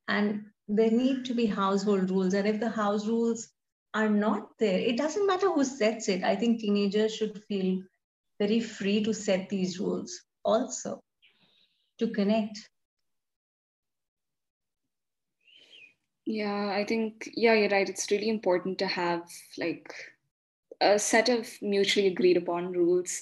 And 0.07 0.45
there 0.67 0.91
need 0.91 1.25
to 1.25 1.33
be 1.33 1.45
household 1.45 2.09
rules. 2.09 2.33
And 2.33 2.47
if 2.47 2.59
the 2.59 2.69
house 2.69 3.05
rules 3.05 3.49
are 3.93 4.09
not 4.09 4.57
there, 4.59 4.79
it 4.79 4.97
doesn't 4.97 5.27
matter 5.27 5.51
who 5.51 5.63
sets 5.63 6.09
it. 6.09 6.23
I 6.23 6.35
think 6.35 6.59
teenagers 6.59 7.15
should 7.15 7.43
feel 7.47 7.81
very 8.39 8.59
free 8.59 9.03
to 9.03 9.13
set 9.13 9.49
these 9.49 9.79
rules 9.79 10.19
also 10.43 10.99
to 11.99 12.07
connect. 12.07 12.57
Yeah, 16.25 16.71
I 16.73 16.85
think, 16.85 17.29
yeah, 17.35 17.53
you're 17.53 17.69
right. 17.69 17.87
It's 17.89 18.09
really 18.09 18.29
important 18.29 18.79
to 18.79 18.87
have 18.87 19.29
like 19.57 19.93
a 20.79 20.97
set 20.97 21.29
of 21.29 21.49
mutually 21.61 22.07
agreed 22.07 22.37
upon 22.37 22.71
rules 22.71 23.21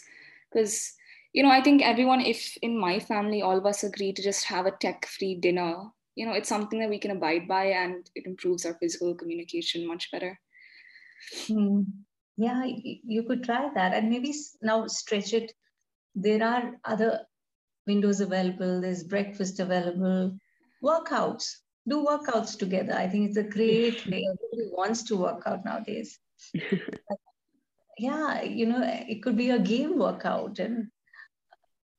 because, 0.51 0.93
you 1.33 1.41
know, 1.43 1.49
I 1.49 1.61
think 1.61 1.81
everyone, 1.81 2.21
if 2.21 2.57
in 2.61 2.79
my 2.79 2.99
family, 2.99 3.41
all 3.41 3.57
of 3.57 3.65
us 3.65 3.83
agree 3.83 4.13
to 4.13 4.21
just 4.21 4.45
have 4.45 4.67
a 4.67 4.71
tech 4.71 5.07
free 5.07 5.35
dinner, 5.35 5.91
you 6.15 6.25
know, 6.25 6.33
it's 6.33 6.49
something 6.49 6.79
that 6.79 6.89
we 6.89 6.99
can 6.99 7.11
abide 7.11 7.47
by 7.47 7.65
and 7.65 8.09
it 8.15 8.25
improves 8.25 8.65
our 8.65 8.75
physical 8.75 9.15
communication 9.15 9.87
much 9.87 10.11
better. 10.11 10.39
Hmm. 11.47 11.81
Yeah, 12.37 12.63
you 12.65 13.23
could 13.23 13.43
try 13.43 13.69
that 13.73 13.93
and 13.93 14.09
maybe 14.09 14.33
now 14.61 14.87
stretch 14.87 15.33
it. 15.33 15.53
There 16.15 16.43
are 16.43 16.77
other 16.83 17.21
windows 17.87 18.21
available, 18.21 18.81
there's 18.81 19.03
breakfast 19.03 19.59
available, 19.59 20.37
workouts 20.83 21.45
do 21.87 22.05
workouts 22.05 22.57
together. 22.57 22.93
I 22.93 23.07
think 23.07 23.29
it's 23.29 23.37
a 23.37 23.43
great 23.43 24.05
way. 24.11 24.25
Everybody 24.27 24.71
wants 24.71 25.03
to 25.03 25.17
work 25.17 25.43
out 25.45 25.65
nowadays. 25.65 26.19
yeah, 27.97 28.43
you 28.43 28.65
know, 28.65 28.81
it 28.83 29.21
could 29.23 29.37
be 29.37 29.49
a 29.49 29.59
game 29.59 29.97
workout, 29.97 30.59
and 30.59 30.87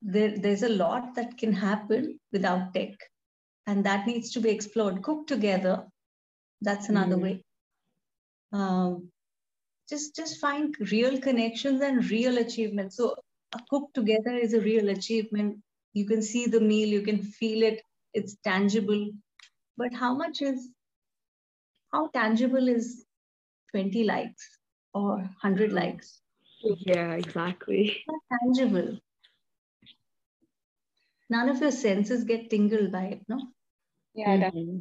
there, 0.00 0.36
there's 0.38 0.62
a 0.62 0.68
lot 0.68 1.14
that 1.16 1.38
can 1.38 1.52
happen 1.52 2.18
without 2.32 2.74
tech, 2.74 2.94
and 3.66 3.84
that 3.84 4.06
needs 4.06 4.32
to 4.32 4.40
be 4.40 4.50
explored. 4.50 5.02
Cook 5.02 5.26
together. 5.26 5.86
That's 6.60 6.88
another 6.88 7.16
mm. 7.16 7.22
way. 7.22 7.44
Um, 8.52 9.08
just 9.88 10.14
just 10.14 10.40
find 10.40 10.74
real 10.92 11.18
connections 11.20 11.80
and 11.80 12.08
real 12.10 12.38
achievements. 12.38 12.96
So 12.96 13.16
a 13.54 13.60
cook 13.70 13.90
together 13.94 14.36
is 14.36 14.54
a 14.54 14.60
real 14.60 14.88
achievement. 14.88 15.58
You 15.92 16.06
can 16.06 16.22
see 16.22 16.46
the 16.46 16.60
meal, 16.60 16.88
you 16.88 17.02
can 17.02 17.22
feel 17.22 17.62
it. 17.62 17.82
It's 18.14 18.36
tangible 18.44 19.10
but 19.76 19.92
how 19.92 20.14
much 20.14 20.42
is 20.42 20.68
how 21.92 22.08
tangible 22.08 22.68
is 22.68 23.04
20 23.70 24.04
likes 24.04 24.58
or 24.94 25.16
100 25.16 25.72
likes 25.72 26.20
yeah 26.62 27.12
exactly 27.12 28.04
not 28.08 28.20
tangible 28.34 28.98
none 31.34 31.48
of 31.48 31.60
your 31.60 31.70
senses 31.70 32.24
get 32.24 32.48
tingled 32.50 32.92
by 32.92 33.04
it 33.14 33.20
no 33.28 33.40
yeah 34.14 34.36
mm-hmm. 34.36 34.78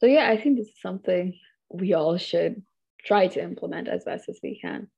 so 0.00 0.06
yeah 0.06 0.28
i 0.28 0.36
think 0.40 0.58
this 0.58 0.68
is 0.68 0.80
something 0.80 1.32
we 1.70 1.94
all 1.94 2.16
should 2.16 2.62
try 3.04 3.26
to 3.26 3.42
implement 3.42 3.88
as 3.88 4.04
best 4.04 4.28
as 4.28 4.38
we 4.42 4.58
can 4.60 4.88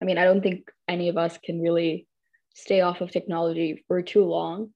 i 0.00 0.04
mean 0.04 0.18
i 0.18 0.24
don't 0.24 0.42
think 0.42 0.70
any 0.88 1.08
of 1.08 1.16
us 1.16 1.38
can 1.44 1.60
really 1.60 2.06
stay 2.54 2.80
off 2.80 3.00
of 3.00 3.10
technology 3.10 3.84
for 3.88 4.00
too 4.02 4.24
long 4.24 4.70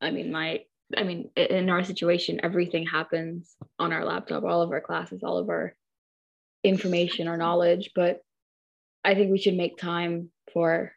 i 0.00 0.10
mean 0.10 0.30
my 0.30 0.60
I 0.96 1.02
mean, 1.02 1.30
in 1.34 1.68
our 1.68 1.82
situation, 1.82 2.40
everything 2.42 2.86
happens 2.86 3.56
on 3.78 3.92
our 3.92 4.04
laptop, 4.04 4.44
all 4.44 4.62
of 4.62 4.70
our 4.70 4.80
classes, 4.80 5.22
all 5.24 5.38
of 5.38 5.48
our 5.48 5.74
information, 6.62 7.26
our 7.26 7.36
knowledge. 7.36 7.90
But 7.94 8.20
I 9.04 9.14
think 9.14 9.32
we 9.32 9.38
should 9.38 9.56
make 9.56 9.78
time 9.78 10.30
for 10.52 10.92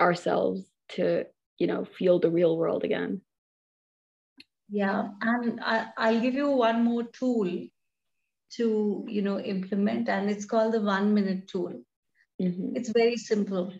ourselves 0.00 0.62
to, 0.90 1.24
you 1.58 1.66
know, 1.66 1.84
feel 1.84 2.18
the 2.18 2.30
real 2.30 2.56
world 2.56 2.84
again. 2.84 3.20
Yeah, 4.70 5.08
and 5.22 5.60
I, 5.60 5.88
I'll 5.96 6.20
give 6.20 6.34
you 6.34 6.50
one 6.50 6.84
more 6.84 7.04
tool 7.04 7.50
to, 8.52 9.04
you 9.08 9.22
know, 9.22 9.40
implement, 9.40 10.08
and 10.08 10.30
it's 10.30 10.44
called 10.44 10.74
the 10.74 10.80
one 10.80 11.14
minute 11.14 11.48
tool. 11.48 11.72
Mm-hmm. 12.40 12.76
It's 12.76 12.90
very 12.90 13.16
simple 13.16 13.72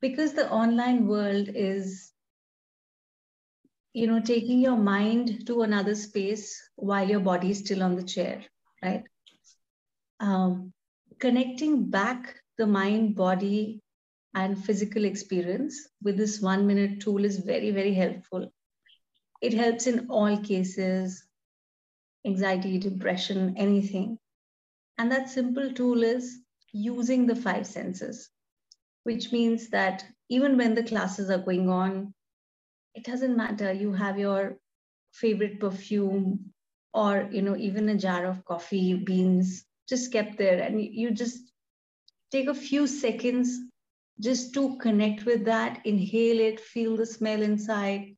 because 0.00 0.34
the 0.34 0.50
online 0.50 1.06
world 1.06 1.48
is 1.48 2.12
you 3.94 4.06
know 4.08 4.20
taking 4.20 4.60
your 4.60 4.76
mind 4.76 5.46
to 5.46 5.62
another 5.62 5.94
space 5.94 6.46
while 6.76 7.08
your 7.08 7.20
body 7.20 7.50
is 7.50 7.60
still 7.60 7.82
on 7.82 7.94
the 7.96 8.02
chair 8.02 8.42
right 8.82 9.04
um, 10.20 10.72
connecting 11.20 11.88
back 11.88 12.34
the 12.58 12.66
mind 12.66 13.14
body 13.14 13.80
and 14.34 14.62
physical 14.64 15.04
experience 15.04 15.88
with 16.02 16.16
this 16.16 16.40
one 16.40 16.66
minute 16.66 17.00
tool 17.00 17.24
is 17.24 17.38
very 17.38 17.70
very 17.70 17.94
helpful 17.94 18.50
it 19.40 19.54
helps 19.54 19.86
in 19.86 20.06
all 20.10 20.36
cases 20.38 21.24
anxiety, 22.26 22.78
depression, 22.78 23.54
anything. 23.56 24.18
And 24.98 25.10
that 25.12 25.28
simple 25.28 25.72
tool 25.72 26.02
is 26.02 26.40
using 26.72 27.26
the 27.26 27.36
five 27.36 27.66
senses, 27.66 28.30
which 29.04 29.32
means 29.32 29.68
that 29.70 30.04
even 30.28 30.56
when 30.56 30.74
the 30.74 30.82
classes 30.82 31.30
are 31.30 31.38
going 31.38 31.68
on, 31.68 32.14
it 32.94 33.04
doesn't 33.04 33.36
matter. 33.36 33.72
You 33.72 33.92
have 33.92 34.18
your 34.18 34.58
favorite 35.12 35.60
perfume 35.60 36.52
or 36.92 37.28
you 37.30 37.42
know 37.42 37.56
even 37.56 37.88
a 37.88 37.96
jar 37.96 38.24
of 38.26 38.44
coffee 38.44 38.94
beans 38.94 39.64
just 39.88 40.12
kept 40.12 40.38
there 40.38 40.60
and 40.60 40.80
you 40.82 41.10
just 41.10 41.38
take 42.30 42.48
a 42.48 42.54
few 42.54 42.86
seconds 42.86 43.58
just 44.20 44.54
to 44.54 44.76
connect 44.78 45.24
with 45.24 45.44
that 45.44 45.84
inhale 45.84 46.40
it 46.40 46.60
feel 46.60 46.96
the 46.96 47.06
smell 47.06 47.42
inside 47.42 48.16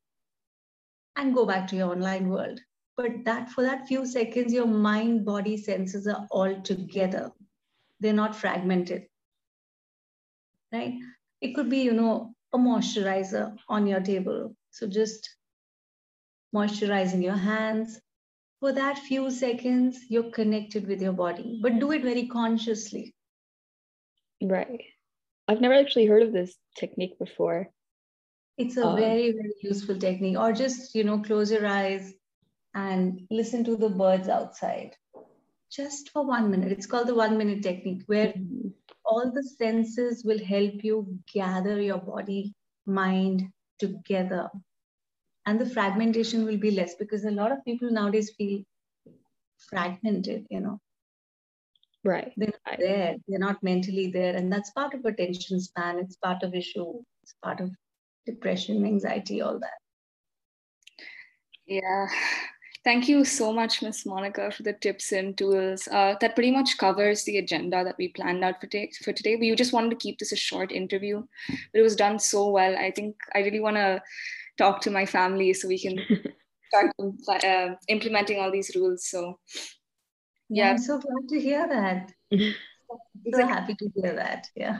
and 1.15 1.33
go 1.33 1.45
back 1.45 1.67
to 1.67 1.75
your 1.75 1.91
online 1.91 2.29
world. 2.29 2.59
But 2.95 3.25
that 3.25 3.49
for 3.49 3.63
that 3.63 3.87
few 3.87 4.05
seconds 4.05 4.53
your 4.53 4.67
mind 4.67 5.25
body 5.25 5.57
senses 5.57 6.07
are 6.07 6.27
all 6.31 6.61
together. 6.61 7.31
They're 7.99 8.13
not 8.13 8.35
fragmented 8.35 9.07
right? 10.71 10.93
It 11.41 11.55
could 11.55 11.69
be 11.69 11.79
you 11.79 11.93
know 11.93 12.33
a 12.53 12.57
moisturizer 12.57 13.55
on 13.69 13.87
your 13.87 14.01
table. 14.01 14.55
So 14.71 14.87
just 14.87 15.29
moisturizing 16.55 17.23
your 17.23 17.35
hands. 17.35 17.99
For 18.59 18.71
that 18.71 18.97
few 18.97 19.29
seconds 19.29 19.99
you're 20.09 20.31
connected 20.31 20.87
with 20.87 21.01
your 21.01 21.13
body 21.13 21.59
but 21.61 21.79
do 21.79 21.91
it 21.91 22.01
very 22.01 22.27
consciously. 22.27 23.13
Right 24.41 24.81
i've 25.47 25.61
never 25.61 25.73
actually 25.73 26.05
heard 26.05 26.23
of 26.23 26.33
this 26.33 26.55
technique 26.75 27.17
before. 27.19 27.69
It's 28.57 28.77
a 28.77 28.85
um, 28.85 28.95
very 28.95 29.31
very 29.31 29.53
useful 29.61 29.97
technique. 29.97 30.37
Or 30.37 30.51
just 30.51 30.95
you 30.95 31.03
know 31.03 31.19
close 31.19 31.51
your 31.51 31.65
eyes 31.67 32.13
and 32.73 33.21
listen 33.31 33.63
to 33.65 33.75
the 33.75 33.89
birds 33.89 34.29
outside. 34.29 34.95
Just 35.71 36.11
for 36.11 36.25
one 36.25 36.49
minute. 36.49 36.71
It's 36.71 36.85
called 36.85 37.07
the 37.07 37.15
one 37.15 37.37
minute 37.37 37.61
technique 37.61 38.03
where 38.07 38.27
mm-hmm. 38.27 38.69
all 39.05 39.31
the 39.31 39.43
senses 39.43 40.23
will 40.23 40.43
help 40.43 40.83
you 40.83 41.19
gather 41.33 41.81
your 41.81 41.97
body 41.97 42.53
mind 42.85 43.49
together. 43.79 44.49
And 45.45 45.59
the 45.59 45.69
fragmentation 45.69 46.45
will 46.45 46.57
be 46.57 46.71
less 46.71 46.95
because 46.95 47.25
a 47.25 47.31
lot 47.31 47.51
of 47.51 47.63
people 47.63 47.91
nowadays 47.91 48.31
feel 48.37 48.63
fragmented 49.69 50.45
you 50.49 50.59
know 50.59 50.79
right 52.03 52.33
they're 52.37 52.53
not 52.65 52.79
there 52.79 53.15
they're 53.27 53.39
not 53.39 53.61
mentally 53.63 54.11
there 54.11 54.35
and 54.35 54.51
that's 54.51 54.71
part 54.71 54.93
of 54.93 55.05
attention 55.05 55.59
span 55.59 55.99
it's 55.99 56.15
part 56.17 56.43
of 56.43 56.53
issue 56.53 56.93
it's 57.23 57.35
part 57.43 57.59
of 57.59 57.71
depression 58.25 58.85
anxiety 58.85 59.41
all 59.41 59.59
that 59.59 59.79
yeah 61.65 62.07
Thank 62.87 63.09
you 63.09 63.25
so 63.25 63.51
much, 63.51 63.81
Ms. 63.81 64.05
Monica, 64.05 64.49
for 64.49 64.63
the 64.63 64.71
tips 64.71 65.11
and 65.11 65.37
tools. 65.37 65.89
Uh, 65.89 66.15
that 66.21 66.35
pretty 66.35 66.51
much 66.51 66.77
covers 66.77 67.25
the 67.25 67.37
agenda 67.37 67.83
that 67.83 67.97
we 67.97 68.07
planned 68.07 68.45
out 68.45 68.61
for, 68.61 68.67
t- 68.67 68.93
for 69.03 69.11
today. 69.11 69.35
We 69.35 69.53
just 69.57 69.73
wanted 69.73 69.89
to 69.89 69.97
keep 69.97 70.19
this 70.19 70.31
a 70.31 70.37
short 70.37 70.71
interview, 70.71 71.21
but 71.49 71.79
it 71.79 71.81
was 71.81 71.97
done 71.97 72.17
so 72.17 72.49
well. 72.49 72.77
I 72.77 72.91
think 72.91 73.17
I 73.35 73.39
really 73.39 73.59
want 73.59 73.75
to 73.75 74.01
talk 74.57 74.79
to 74.83 74.89
my 74.89 75.05
family 75.05 75.53
so 75.53 75.67
we 75.67 75.77
can 75.77 75.99
start 77.23 77.43
uh, 77.43 77.75
implementing 77.89 78.39
all 78.39 78.53
these 78.53 78.71
rules. 78.73 79.05
So, 79.09 79.37
yeah. 80.49 80.69
I'm 80.69 80.77
so 80.77 80.99
glad 80.99 81.29
to 81.29 81.39
hear 81.39 81.67
that. 81.67 82.11
so 82.31 83.47
happy 83.47 83.75
to 83.75 83.89
hear 83.95 84.15
that. 84.15 84.47
Yeah. 84.55 84.79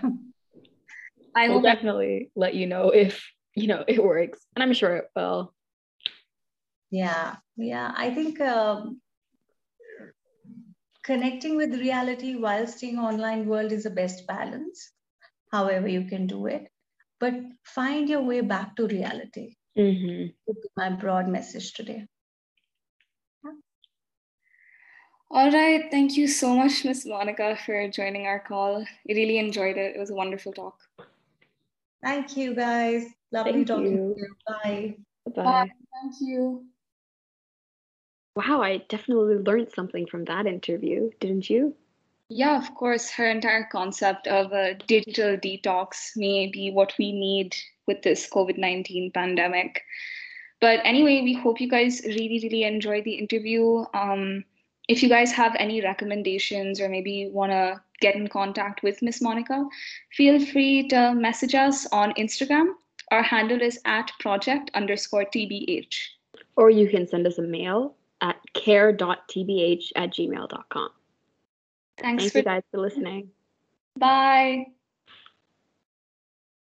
I 1.35 1.49
will 1.49 1.61
definitely 1.61 2.31
let 2.35 2.55
you 2.55 2.65
know 2.65 2.89
if 2.89 3.23
you 3.53 3.67
know 3.67 3.83
it 3.87 4.03
works, 4.03 4.39
and 4.55 4.63
I'm 4.63 4.73
sure 4.73 4.95
it 4.97 5.09
will. 5.15 5.53
Yeah, 6.89 7.35
yeah. 7.57 7.93
I 7.95 8.13
think 8.13 8.39
um, 8.41 9.01
connecting 11.03 11.57
with 11.57 11.79
reality 11.79 12.35
while 12.35 12.65
staying 12.65 12.97
online 12.97 13.45
world 13.45 13.71
is 13.71 13.83
the 13.83 13.89
best 13.89 14.25
balance. 14.25 14.91
However, 15.51 15.87
you 15.87 16.05
can 16.05 16.27
do 16.27 16.47
it, 16.47 16.67
but 17.19 17.33
find 17.63 18.09
your 18.09 18.21
way 18.21 18.41
back 18.41 18.75
to 18.77 18.87
reality. 18.87 19.55
Mm-hmm. 19.77 20.33
my 20.75 20.89
broad 20.89 21.27
message 21.27 21.73
today. 21.73 22.07
All 25.29 25.51
right. 25.51 25.83
Thank 25.91 26.15
you 26.15 26.27
so 26.27 26.55
much, 26.55 26.85
Ms. 26.85 27.05
Monica, 27.05 27.57
for 27.65 27.87
joining 27.89 28.27
our 28.27 28.39
call. 28.39 28.81
I 28.81 29.13
really 29.13 29.37
enjoyed 29.37 29.77
it. 29.77 29.95
It 29.95 29.99
was 29.99 30.09
a 30.09 30.15
wonderful 30.15 30.53
talk. 30.53 30.79
Thank 32.01 32.37
you, 32.37 32.55
guys. 32.55 33.07
Lovely 33.31 33.51
Thank 33.51 33.67
talking 33.67 33.91
you. 33.91 34.15
to 34.15 34.21
you. 34.21 34.35
Bye. 34.47 34.95
Bye. 35.35 35.43
Bye. 35.43 35.71
Thank 36.01 36.15
you. 36.21 36.63
Wow, 38.37 38.61
I 38.61 38.77
definitely 38.87 39.37
learned 39.37 39.71
something 39.75 40.05
from 40.05 40.23
that 40.25 40.45
interview, 40.45 41.09
didn't 41.19 41.49
you? 41.49 41.75
Yeah, 42.29 42.57
of 42.57 42.73
course. 42.75 43.09
Her 43.09 43.29
entire 43.29 43.67
concept 43.71 44.27
of 44.27 44.53
a 44.53 44.75
digital 44.87 45.37
detox 45.37 46.11
may 46.15 46.47
be 46.47 46.71
what 46.71 46.93
we 46.99 47.11
need 47.11 47.55
with 47.87 48.01
this 48.03 48.29
COVID 48.29 48.57
19 48.57 49.11
pandemic. 49.11 49.83
But 50.61 50.79
anyway, 50.83 51.21
we 51.21 51.33
hope 51.33 51.59
you 51.59 51.69
guys 51.69 52.01
really, 52.05 52.39
really 52.43 52.63
enjoyed 52.63 53.05
the 53.05 53.15
interview. 53.15 53.85
Um, 53.93 54.43
if 54.87 55.03
you 55.03 55.09
guys 55.09 55.31
have 55.31 55.55
any 55.59 55.81
recommendations 55.81 56.79
or 56.79 56.89
maybe 56.89 57.29
want 57.31 57.51
to 57.51 57.81
get 57.99 58.15
in 58.15 58.27
contact 58.27 58.83
with 58.83 59.01
Miss 59.01 59.21
Monica, 59.21 59.67
feel 60.13 60.43
free 60.45 60.87
to 60.89 61.13
message 61.13 61.55
us 61.55 61.85
on 61.91 62.13
Instagram. 62.13 62.73
Our 63.11 63.23
handle 63.23 63.61
is 63.61 63.79
at 63.85 64.11
project 64.19 64.71
underscore 64.73 65.25
TBH. 65.25 65.95
Or 66.55 66.69
you 66.69 66.89
can 66.89 67.07
send 67.07 67.27
us 67.27 67.37
a 67.37 67.41
mail 67.41 67.95
at 68.21 68.37
care.tbh 68.53 69.91
at 69.95 70.09
gmail.com. 70.11 70.89
Thanks 71.97 72.23
Thank 72.23 72.31
for- 72.31 72.37
you 72.39 72.43
guys 72.43 72.63
for 72.71 72.79
listening. 72.79 73.29
Bye. 73.97 74.67